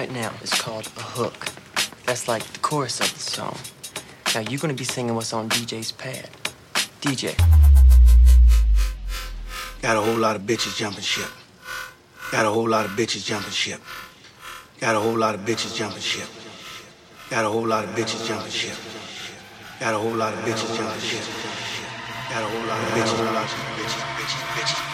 Right 0.00 0.12
now 0.12 0.32
is 0.42 0.54
called 0.54 0.86
a 0.96 1.02
hook. 1.02 1.52
That's 2.06 2.26
like 2.26 2.42
the 2.42 2.58
chorus 2.60 3.00
of 3.00 3.12
the 3.12 3.20
song. 3.20 3.54
Now 4.34 4.40
you're 4.48 4.58
gonna 4.58 4.72
be 4.72 4.84
singing 4.84 5.14
what's 5.14 5.34
on 5.34 5.50
DJ's 5.50 5.92
pad. 5.92 6.30
DJ. 7.02 7.36
Got 9.82 9.98
a 9.98 10.00
whole 10.00 10.16
lot 10.16 10.36
of 10.36 10.42
bitches 10.42 10.74
jumping 10.78 11.02
ship. 11.02 11.28
Got 12.32 12.46
a 12.46 12.48
whole 12.48 12.66
lot 12.66 12.86
of 12.86 12.92
bitches 12.92 13.26
jumping 13.26 13.50
ship. 13.50 13.80
Got 14.80 14.96
a 14.96 15.00
whole 15.00 15.18
lot 15.18 15.34
of 15.34 15.42
bitches 15.42 15.76
jumping 15.76 16.00
ship. 16.00 16.28
Got 17.28 17.44
a 17.44 17.48
whole 17.48 17.66
lot 17.66 17.84
of 17.84 17.90
bitches 17.90 18.26
jumping 18.26 18.52
ship. 18.52 18.78
Got 19.80 19.92
a 19.92 19.98
whole 19.98 20.16
lot 20.16 20.32
of 20.32 20.40
bitches 20.46 20.76
jumping 20.78 21.02
ship. 21.02 21.24
Got 22.30 22.42
a 22.42 22.48
whole 22.48 22.64
lot 22.64 22.80
of 22.80 22.88
bitches, 22.96 23.20
bitches, 23.76 24.04
bitches, 24.16 24.44
bitches, 24.54 24.89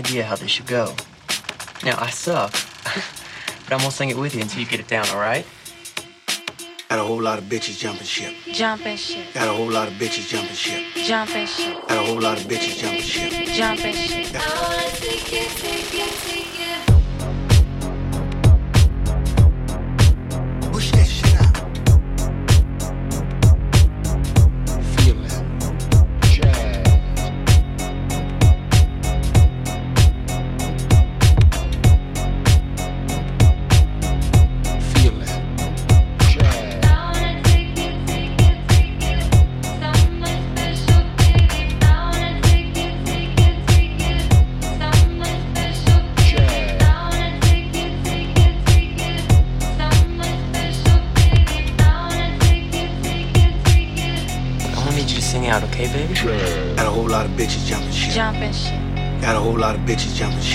idea 0.00 0.24
how 0.24 0.36
this 0.36 0.50
should 0.50 0.66
go. 0.66 0.94
Now, 1.84 1.96
I 2.00 2.10
suck, 2.10 2.52
but 3.64 3.72
I'm 3.72 3.78
gonna 3.78 3.90
sing 3.90 4.08
it 4.10 4.16
with 4.16 4.34
you 4.34 4.40
until 4.42 4.60
you 4.60 4.66
get 4.66 4.80
it 4.80 4.88
down, 4.88 5.06
alright? 5.08 5.46
Got 6.88 6.98
a 6.98 7.02
whole 7.04 7.20
lot 7.22 7.38
of 7.38 7.44
bitches 7.44 7.78
jumping 7.78 8.06
ship. 8.06 8.34
Jumping 8.52 8.96
ship, 8.96 9.32
Got 9.34 9.48
a 9.48 9.52
whole 9.52 9.70
lot 9.70 9.88
of 9.88 9.94
bitches 9.94 10.26
jumping 10.28 10.56
ship. 10.56 10.82
jumping 11.04 11.46
ship, 11.46 11.76
Got 11.88 11.98
a 11.98 12.06
whole 12.06 12.20
lot 12.20 12.38
of 12.38 12.44
bitches 12.44 12.78
jumping 12.80 13.02
ship. 13.02 13.30
jumping 13.54 13.94
ship. 13.94 14.26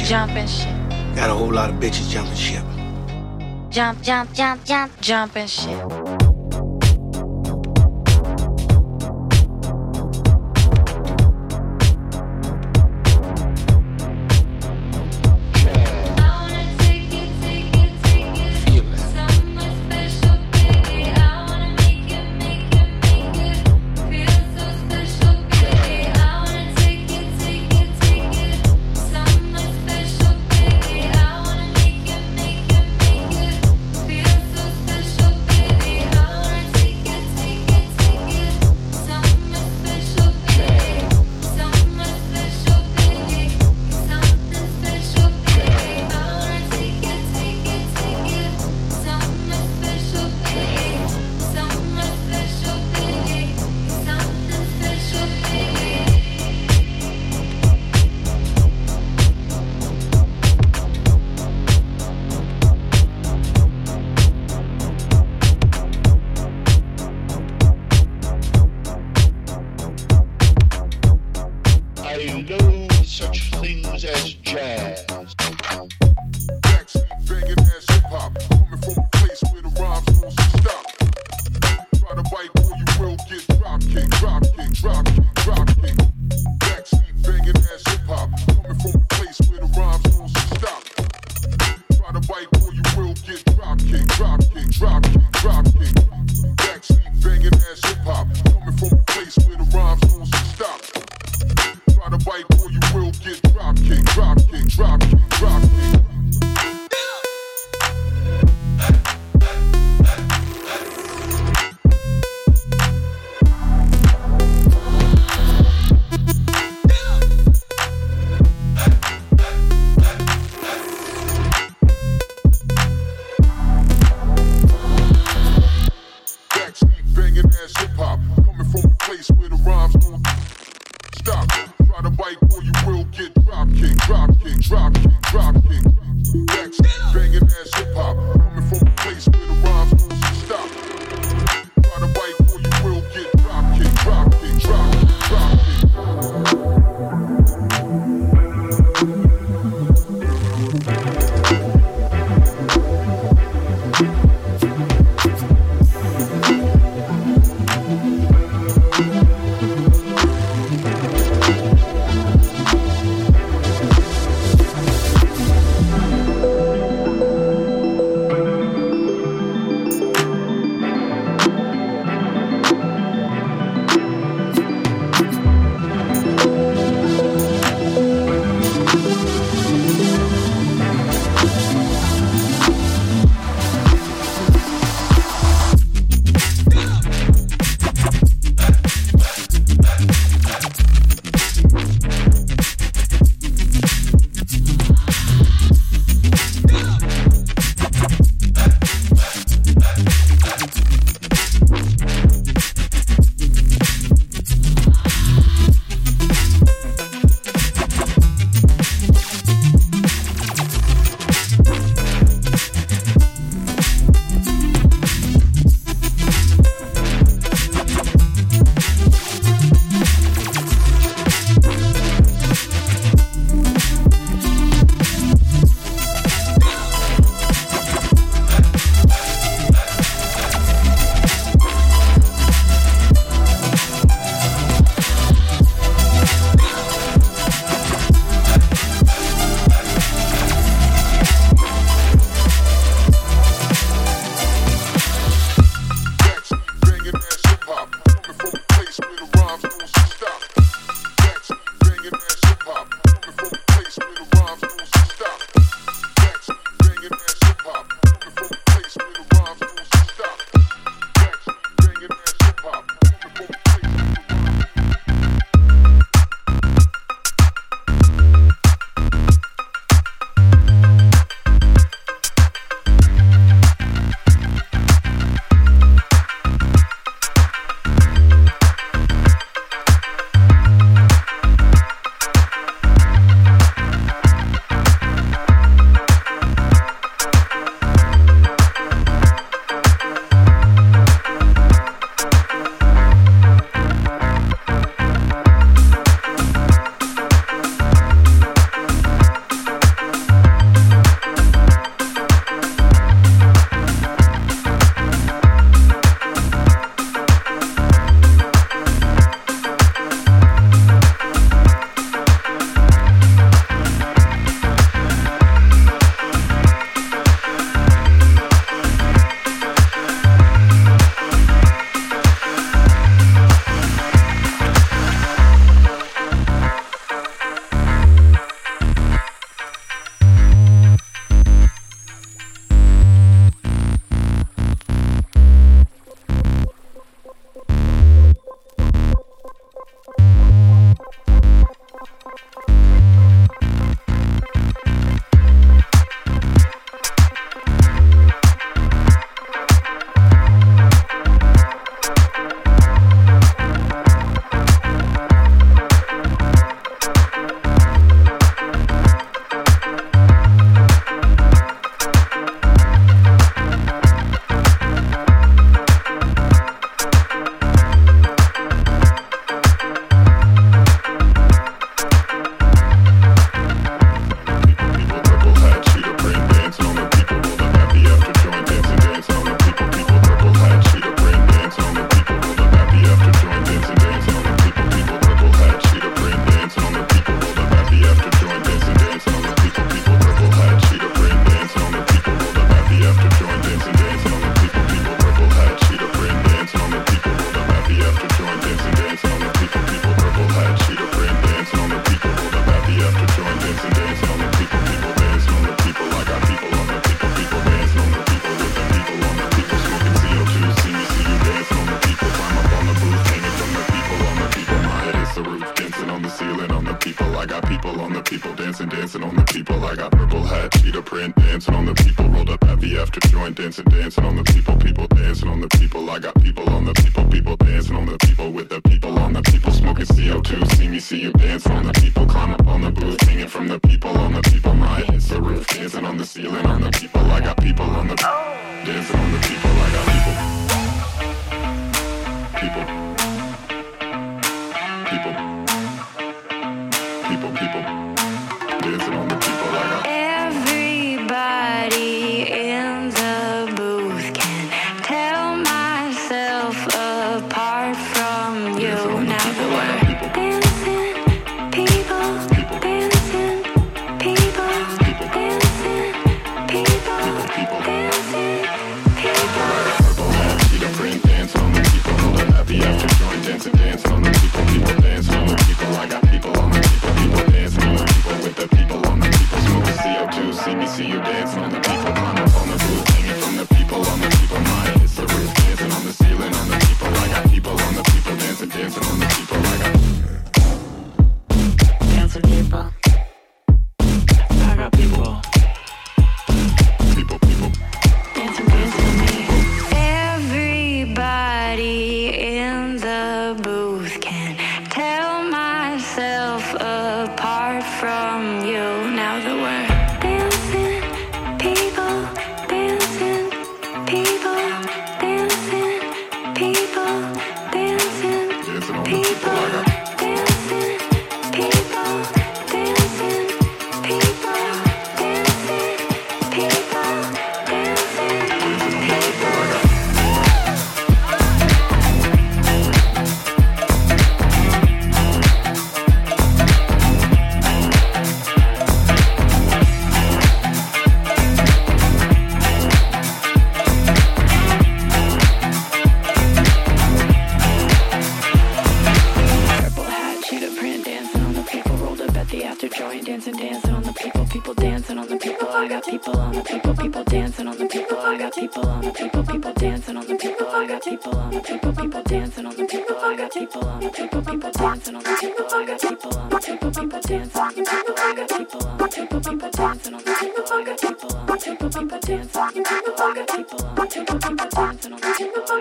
Jumping 0.06 0.48
ship. 0.48 0.70
Got 1.16 1.32
a 1.32 1.34
whole 1.34 1.52
lot 1.52 1.72
of 1.72 1.78
bitches 1.78 2.10
jumping 2.10 2.36
ship. 2.36 2.64
jump, 3.70 4.02
jump, 4.04 4.32
jump, 4.34 4.64
jump, 4.64 4.92
jumping 5.02 5.48
ship. 5.48 6.05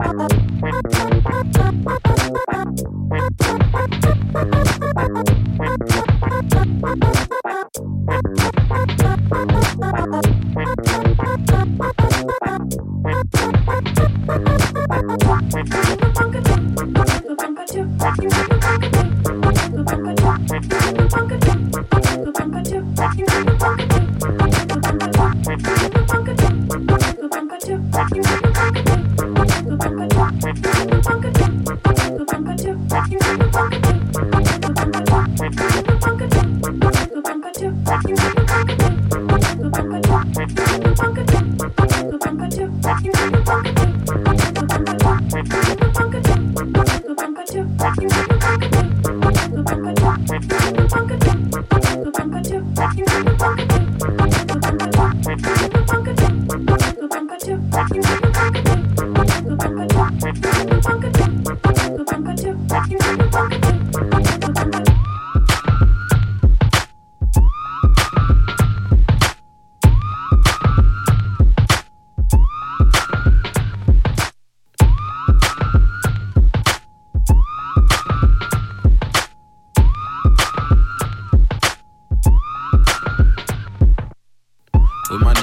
With 0.00 0.16
my 15.68 15.89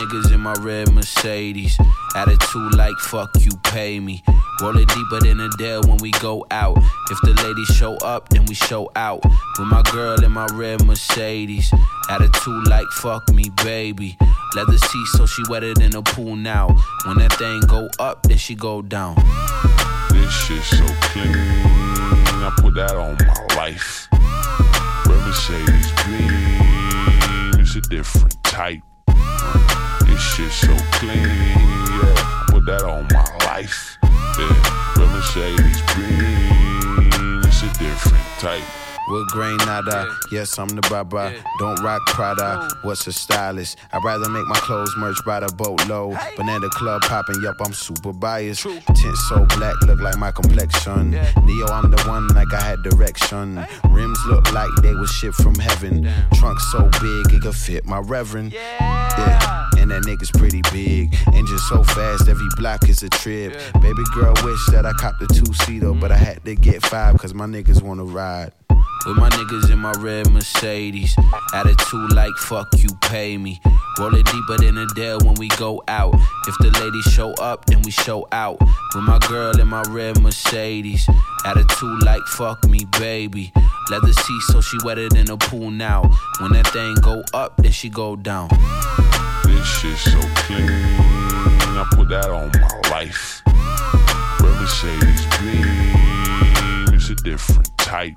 niggas 0.08 0.34
in 0.34 0.40
my 0.40 0.54
red 0.60 0.92
Mercedes. 0.94 1.78
Attitude 2.16 2.76
like 2.76 2.98
fuck 3.00 3.30
you 3.40 3.52
pay 3.64 4.00
me. 4.00 4.24
Roll 4.62 4.78
it 4.78 4.88
deeper 4.88 5.20
than 5.20 5.40
a 5.40 5.50
dell 5.58 5.82
when 5.84 5.98
we 5.98 6.12
go 6.12 6.46
out. 6.52 6.78
If 7.10 7.20
the 7.22 7.34
ladies 7.44 7.68
show 7.76 7.96
up, 7.98 8.30
then 8.30 8.46
we 8.46 8.56
show 8.56 8.90
out. 8.96 9.24
With 9.24 9.68
my 9.68 9.82
girl 9.92 10.24
in 10.24 10.32
my 10.32 10.48
red 10.54 10.86
Mercedes. 10.86 11.72
Attitude 12.10 12.68
like 12.68 12.88
fuck 12.88 13.30
me, 13.34 13.50
baby. 13.64 14.18
Leather 14.56 14.78
seat, 14.78 15.08
so 15.08 15.26
she 15.26 15.44
wetter 15.50 15.74
than 15.74 15.96
a 15.96 16.02
pool 16.02 16.36
now. 16.36 16.68
When 17.06 17.18
that 17.18 17.34
thing 17.34 17.62
go 17.68 17.90
up, 18.00 18.24
then 18.24 18.38
she 18.38 18.56
go 18.56 18.82
down. 18.82 19.16
This 20.10 20.32
shit 20.32 20.64
so 20.64 20.86
clean. 21.02 21.36
I 21.36 22.54
put 22.58 22.76
that 22.76 22.96
on 22.96 23.18
my 23.26 23.56
life. 23.56 24.08
Red 25.06 25.28
Mercedes 25.28 25.92
green. 26.04 27.60
It's 27.60 27.76
a 27.76 27.82
different 27.82 28.42
type. 28.44 28.82
This 30.38 30.54
shit 30.54 30.70
so 30.70 30.86
clean. 30.92 31.18
Yeah, 31.18 32.14
I 32.14 32.46
put 32.50 32.66
that 32.68 32.84
on 32.84 33.08
my 33.12 33.46
life. 33.48 33.98
Yeah, 34.04 34.94
Red 34.96 35.10
Mercedes 35.10 35.82
green. 35.94 37.42
It's 37.44 37.64
a 37.64 37.70
different 37.80 38.24
type. 38.38 38.64
With 39.10 39.28
Granada, 39.30 40.14
yes, 40.32 40.60
I'm 40.60 40.68
the 40.68 40.82
Baba. 40.90 41.34
Don't 41.58 41.82
rock 41.82 42.06
Prada, 42.08 42.70
what's 42.84 43.08
a 43.08 43.14
stylist? 43.14 43.78
I'd 43.94 44.04
rather 44.04 44.30
make 44.30 44.46
my 44.46 44.58
clothes 44.58 44.94
merch 44.98 45.18
by 45.26 45.40
the 45.40 45.48
boatload. 45.48 46.18
Banana 46.36 46.70
club 46.70 47.02
popping, 47.04 47.42
yup, 47.42 47.56
I'm 47.62 47.74
super 47.74 48.12
biased. 48.12 48.64
Tint 48.64 49.18
so 49.30 49.46
black, 49.58 49.82
look 49.84 50.02
like 50.02 50.18
my 50.18 50.32
complexion. 50.32 51.12
Neo, 51.12 51.68
I'm 51.68 51.90
the 51.90 52.04
one 52.06 52.28
like 52.28 52.54
I 52.54 52.62
had 52.62 52.84
direction. 52.84 53.66
Rims 53.90 54.20
look 54.28 54.52
like 54.52 54.70
they 54.84 54.94
was 54.94 55.10
shipped 55.10 55.38
from 55.38 55.56
heaven. 55.56 56.08
Trunk 56.34 56.60
so 56.60 56.82
big, 57.02 57.34
it 57.34 57.42
could 57.42 57.56
fit 57.56 57.86
my 57.86 58.00
reverend. 58.00 58.52
Yeah, 58.52 59.67
and 59.90 60.04
that 60.04 60.10
nigga's 60.10 60.32
pretty 60.32 60.62
big. 60.72 61.16
Engine 61.34 61.58
so 61.70 61.84
fast, 61.84 62.28
every 62.28 62.48
block 62.58 62.90
is 62.90 63.04
a 63.04 63.10
trip. 63.10 63.54
Baby 63.82 64.04
girl 64.14 64.34
wish 64.44 64.66
that 64.68 64.86
I 64.86 64.94
copped 64.94 65.22
a 65.22 65.28
two 65.28 65.54
seater, 65.54 65.94
but 65.94 66.12
I 66.12 66.18
had 66.18 66.44
to 66.46 66.56
get 66.56 66.86
five, 66.86 67.18
cause 67.18 67.34
my 67.34 67.46
niggas 67.46 67.82
wanna 67.82 68.04
ride. 68.04 68.52
With 69.06 69.16
my 69.16 69.30
niggas 69.30 69.72
in 69.72 69.80
my 69.80 69.94
red 70.00 70.30
Mercedes. 70.32 71.16
Attitude 71.54 72.12
like 72.14 72.36
fuck 72.36 72.68
you, 72.78 72.90
pay 73.04 73.38
me. 73.38 73.62
Roll 73.98 74.14
it 74.16 74.26
deeper 74.26 74.58
than 74.58 74.78
a 74.78 74.86
dell 74.88 75.20
when 75.24 75.36
we 75.36 75.48
go 75.50 75.82
out. 75.88 76.14
If 76.48 76.58
the 76.58 76.72
ladies 76.82 77.14
show 77.14 77.32
up, 77.36 77.66
then 77.68 77.82
we 77.84 77.92
show 77.92 78.28
out. 78.34 78.60
With 78.60 79.04
my 79.04 79.20
girl 79.20 79.58
in 79.60 79.68
my 79.68 79.84
red 79.90 80.20
Mercedes. 80.20 81.08
Attitude 81.46 82.04
like 82.04 82.24
fuck 82.24 82.68
me, 82.68 82.86
baby. 83.00 83.54
Leather 83.90 84.12
seat 84.12 84.42
so 84.50 84.60
she 84.60 84.78
wetter 84.84 85.08
than 85.08 85.30
a 85.30 85.38
pool 85.38 85.72
now. 85.72 86.02
When 86.40 86.52
that 86.54 86.68
thing 86.68 86.96
go 86.96 87.24
up, 87.34 87.56
then 87.58 87.72
she 87.72 87.90
go 87.90 88.18
down. 88.18 88.50
This 89.68 89.80
shit 89.80 90.14
so 90.14 90.20
clean. 90.36 90.70
I 90.70 91.86
put 91.92 92.08
that 92.08 92.30
on 92.30 92.50
my 92.56 92.90
life. 92.90 93.42
Red 94.42 94.62
Mercedes 94.62 95.26
green. 95.36 96.96
It's 96.96 97.10
a 97.10 97.16
different 97.16 97.78
type. 97.78 98.16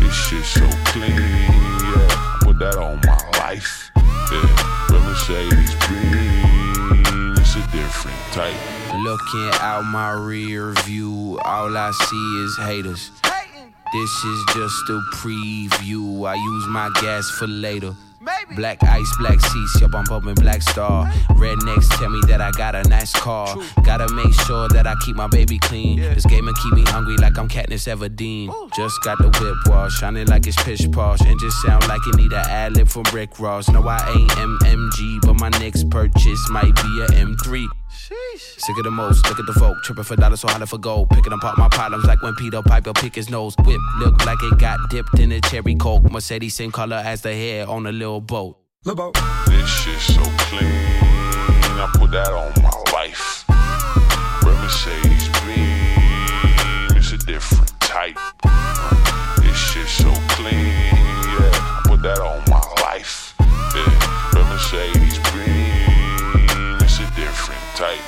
This 0.00 0.12
shit 0.12 0.44
so 0.44 0.68
clean. 0.86 1.14
Yeah, 1.14 2.08
I 2.10 2.38
put 2.42 2.58
that 2.58 2.76
on 2.76 3.00
my 3.06 3.38
life. 3.38 3.92
Yeah, 3.96 4.90
Red 4.90 5.02
Mercedes 5.04 5.74
green. 5.86 7.32
It's 7.38 7.54
a 7.54 7.62
different 7.70 8.18
type. 8.32 8.58
Looking 8.98 9.50
out 9.62 9.82
my 9.82 10.10
rear 10.10 10.72
view, 10.84 11.38
all 11.44 11.76
I 11.76 11.92
see 11.92 12.44
is 12.44 12.56
haters. 12.58 13.12
This 13.92 14.24
is 14.24 14.44
just 14.54 14.90
a 14.90 15.00
preview. 15.14 16.28
I 16.28 16.34
use 16.34 16.66
my 16.66 16.90
gas 17.00 17.30
for 17.30 17.46
later. 17.46 17.94
Black 18.56 18.82
ice, 18.84 19.16
black 19.18 19.40
seats, 19.40 19.80
yup, 19.80 19.94
I'm 19.94 20.04
bumping 20.04 20.34
Black 20.34 20.62
Star. 20.62 21.06
Rednecks 21.32 21.88
tell 21.98 22.08
me 22.08 22.20
that 22.26 22.40
I 22.40 22.50
got 22.52 22.74
a 22.74 22.82
nice 22.88 23.12
car. 23.12 23.54
Gotta 23.84 24.12
make 24.14 24.32
sure 24.46 24.68
that 24.68 24.86
I 24.86 24.94
keep 25.04 25.14
my 25.14 25.28
baby 25.28 25.58
clean. 25.58 26.00
This 26.00 26.24
game 26.26 26.48
keep 26.62 26.72
me 26.72 26.82
hungry 26.86 27.16
like 27.18 27.38
I'm 27.38 27.48
Katniss 27.48 27.86
Everdeen. 27.86 28.52
Just 28.74 29.02
got 29.02 29.18
the 29.18 29.28
whip 29.40 29.56
wash, 29.66 29.98
shining 29.98 30.26
like 30.26 30.46
it's 30.46 30.60
pitch 30.62 30.90
posh. 30.90 31.20
And 31.20 31.38
just 31.38 31.60
sound 31.62 31.86
like 31.88 32.00
it 32.06 32.16
need 32.16 32.32
a 32.32 32.38
ad 32.38 32.76
lib 32.76 32.88
from 32.88 33.04
Rick 33.12 33.38
Ross. 33.38 33.68
No, 33.68 33.86
I 33.86 33.98
ain't 34.16 34.30
MMG, 34.30 35.20
but 35.22 35.34
my 35.34 35.50
next 35.60 35.90
purchase 35.90 36.50
might 36.50 36.74
be 36.74 37.02
a 37.02 37.06
M3. 37.14 37.66
Sick 37.96 38.76
of 38.76 38.84
the 38.84 38.90
most, 38.90 39.26
look 39.28 39.38
at 39.38 39.46
the 39.46 39.52
folk, 39.54 39.82
tripping 39.82 40.04
for 40.04 40.16
dollars, 40.16 40.40
so 40.40 40.48
hard 40.48 40.68
for 40.68 40.78
gold. 40.78 41.08
Picking 41.10 41.32
apart 41.32 41.56
my 41.56 41.68
problems 41.68 42.04
like 42.04 42.22
when 42.22 42.34
Peter 42.34 42.62
Piper 42.62 42.92
pick 42.92 43.14
his 43.14 43.30
nose. 43.30 43.54
Whip 43.64 43.80
look 43.98 44.24
like 44.26 44.42
it 44.42 44.58
got 44.58 44.78
dipped 44.90 45.18
in 45.18 45.32
a 45.32 45.40
cherry 45.40 45.74
coke. 45.74 46.10
Mercedes 46.10 46.54
same 46.54 46.70
color 46.70 46.96
as 46.96 47.22
the 47.22 47.32
hair 47.32 47.68
on 47.68 47.86
a 47.86 47.92
Lil 47.92 48.20
Boat. 48.20 48.58
Lil 48.84 48.94
Boat. 48.94 49.16
This 49.46 49.68
shit 49.68 49.98
so 49.98 50.22
clean. 50.48 50.62
I 51.78 51.90
put 51.94 52.10
that 52.10 52.32
on 52.32 52.52
my 52.62 52.70
life. 52.92 53.44
Red 54.44 54.58
Mercedes 54.62 55.28
green. 55.40 56.96
It's 56.96 57.12
a 57.12 57.18
different 57.18 57.80
type. 57.80 58.18
This 59.42 59.56
shit 59.56 59.86
so 59.86 60.12
clean. 60.34 60.52
Yeah, 60.52 61.50
I 61.52 61.80
put 61.84 62.02
that 62.02 62.18
on 62.18 62.42
my 62.48 62.62
life. 62.82 63.34
Yeah, 63.74 64.32
Red 64.34 64.46
Mercedes 64.50 64.96
green. 64.96 65.05
It's 65.05 65.05
a 65.05 65.05
different 67.76 68.05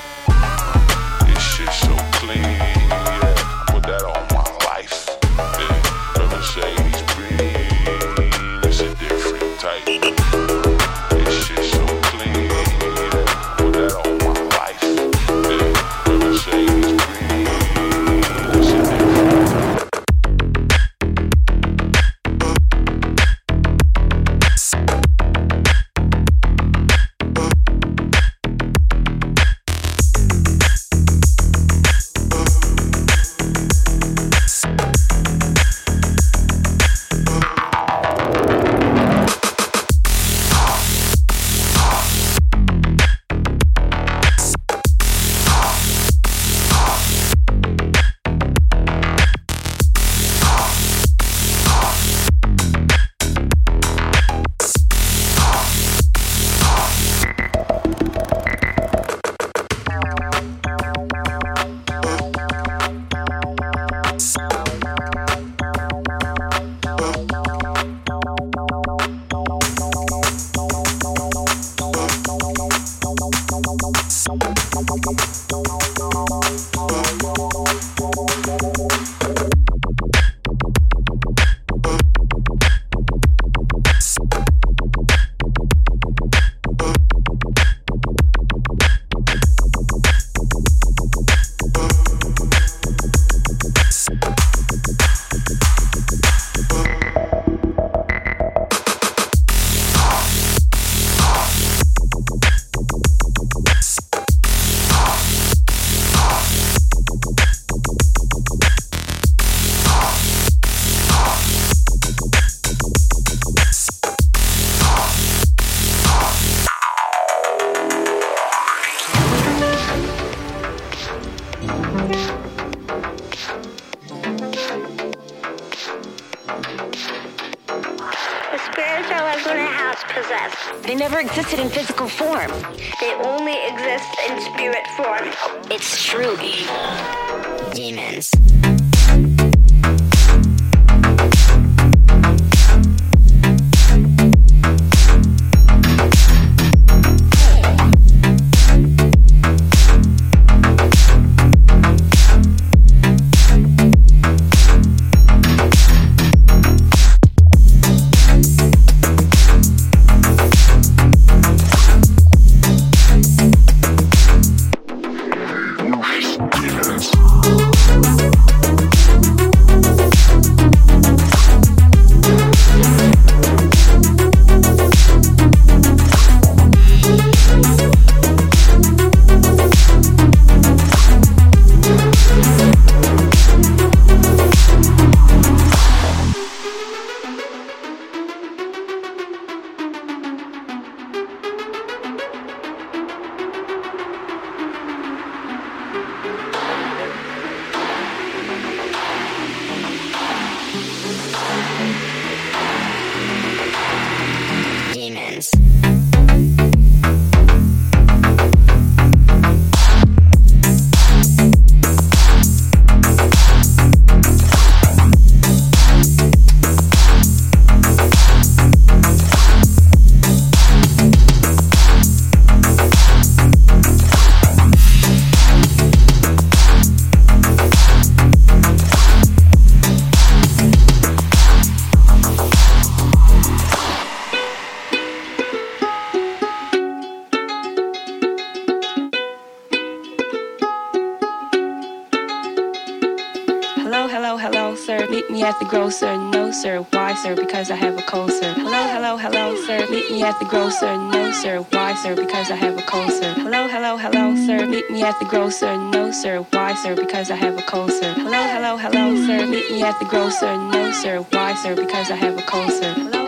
Meet 245.19 245.31
me 245.31 245.43
at 245.43 245.59
the 245.59 245.65
grocer, 245.65 246.15
no 246.15 246.49
sir. 246.49 246.79
Why 246.91 247.13
sir? 247.13 247.35
Because 247.35 247.69
I 247.69 247.75
have 247.75 247.97
a 247.97 248.01
cold 248.03 248.31
sir. 248.31 248.53
Hello, 248.53 248.83
hello, 248.87 249.17
hello, 249.17 249.53
sir. 249.65 249.85
Meet 249.89 250.11
me 250.11 250.23
at 250.23 250.39
the 250.39 250.45
grocer, 250.45 250.95
no 250.95 251.29
sir. 251.33 251.59
Why 251.59 251.93
sir? 251.95 252.15
Because 252.15 252.49
I 252.49 252.55
have 252.55 252.77
a 252.77 252.81
cold 252.83 253.11
sir. 253.11 253.33
Hello, 253.33 253.67
hello, 253.67 253.97
hello, 253.97 254.33
sir. 254.47 254.65
Meet 254.65 254.89
me 254.89 255.03
at 255.03 255.19
the 255.19 255.25
grocer, 255.25 255.75
no 255.75 256.11
sir. 256.11 256.39
Why 256.51 256.73
sir? 256.75 256.95
Because 256.95 257.31
I 257.31 257.35
have 257.35 257.57
a 257.57 257.61
cold 257.63 257.91
sir. 257.91 258.13
Hello, 258.13 258.41
hello, 258.53 258.77
hello, 258.77 259.13
sir. 259.27 259.45
Meet 259.45 259.71
me 259.71 259.83
at 259.83 259.99
the 259.99 260.05
grocer, 260.05 260.55
no 260.55 260.89
sir. 260.93 261.17
Why 261.31 261.53
sir? 261.55 261.75
Because 261.75 262.09
I 262.11 262.15
have 262.15 262.37
a 262.37 262.43
cold 262.43 262.71
sir. 262.71 262.93
Hello, 262.93 263.18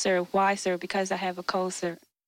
sir. 0.00 0.26
Why, 0.32 0.54
sir? 0.54 0.76
Because 0.78 1.12
I 1.12 1.16
have 1.16 1.38
a. 1.38 1.42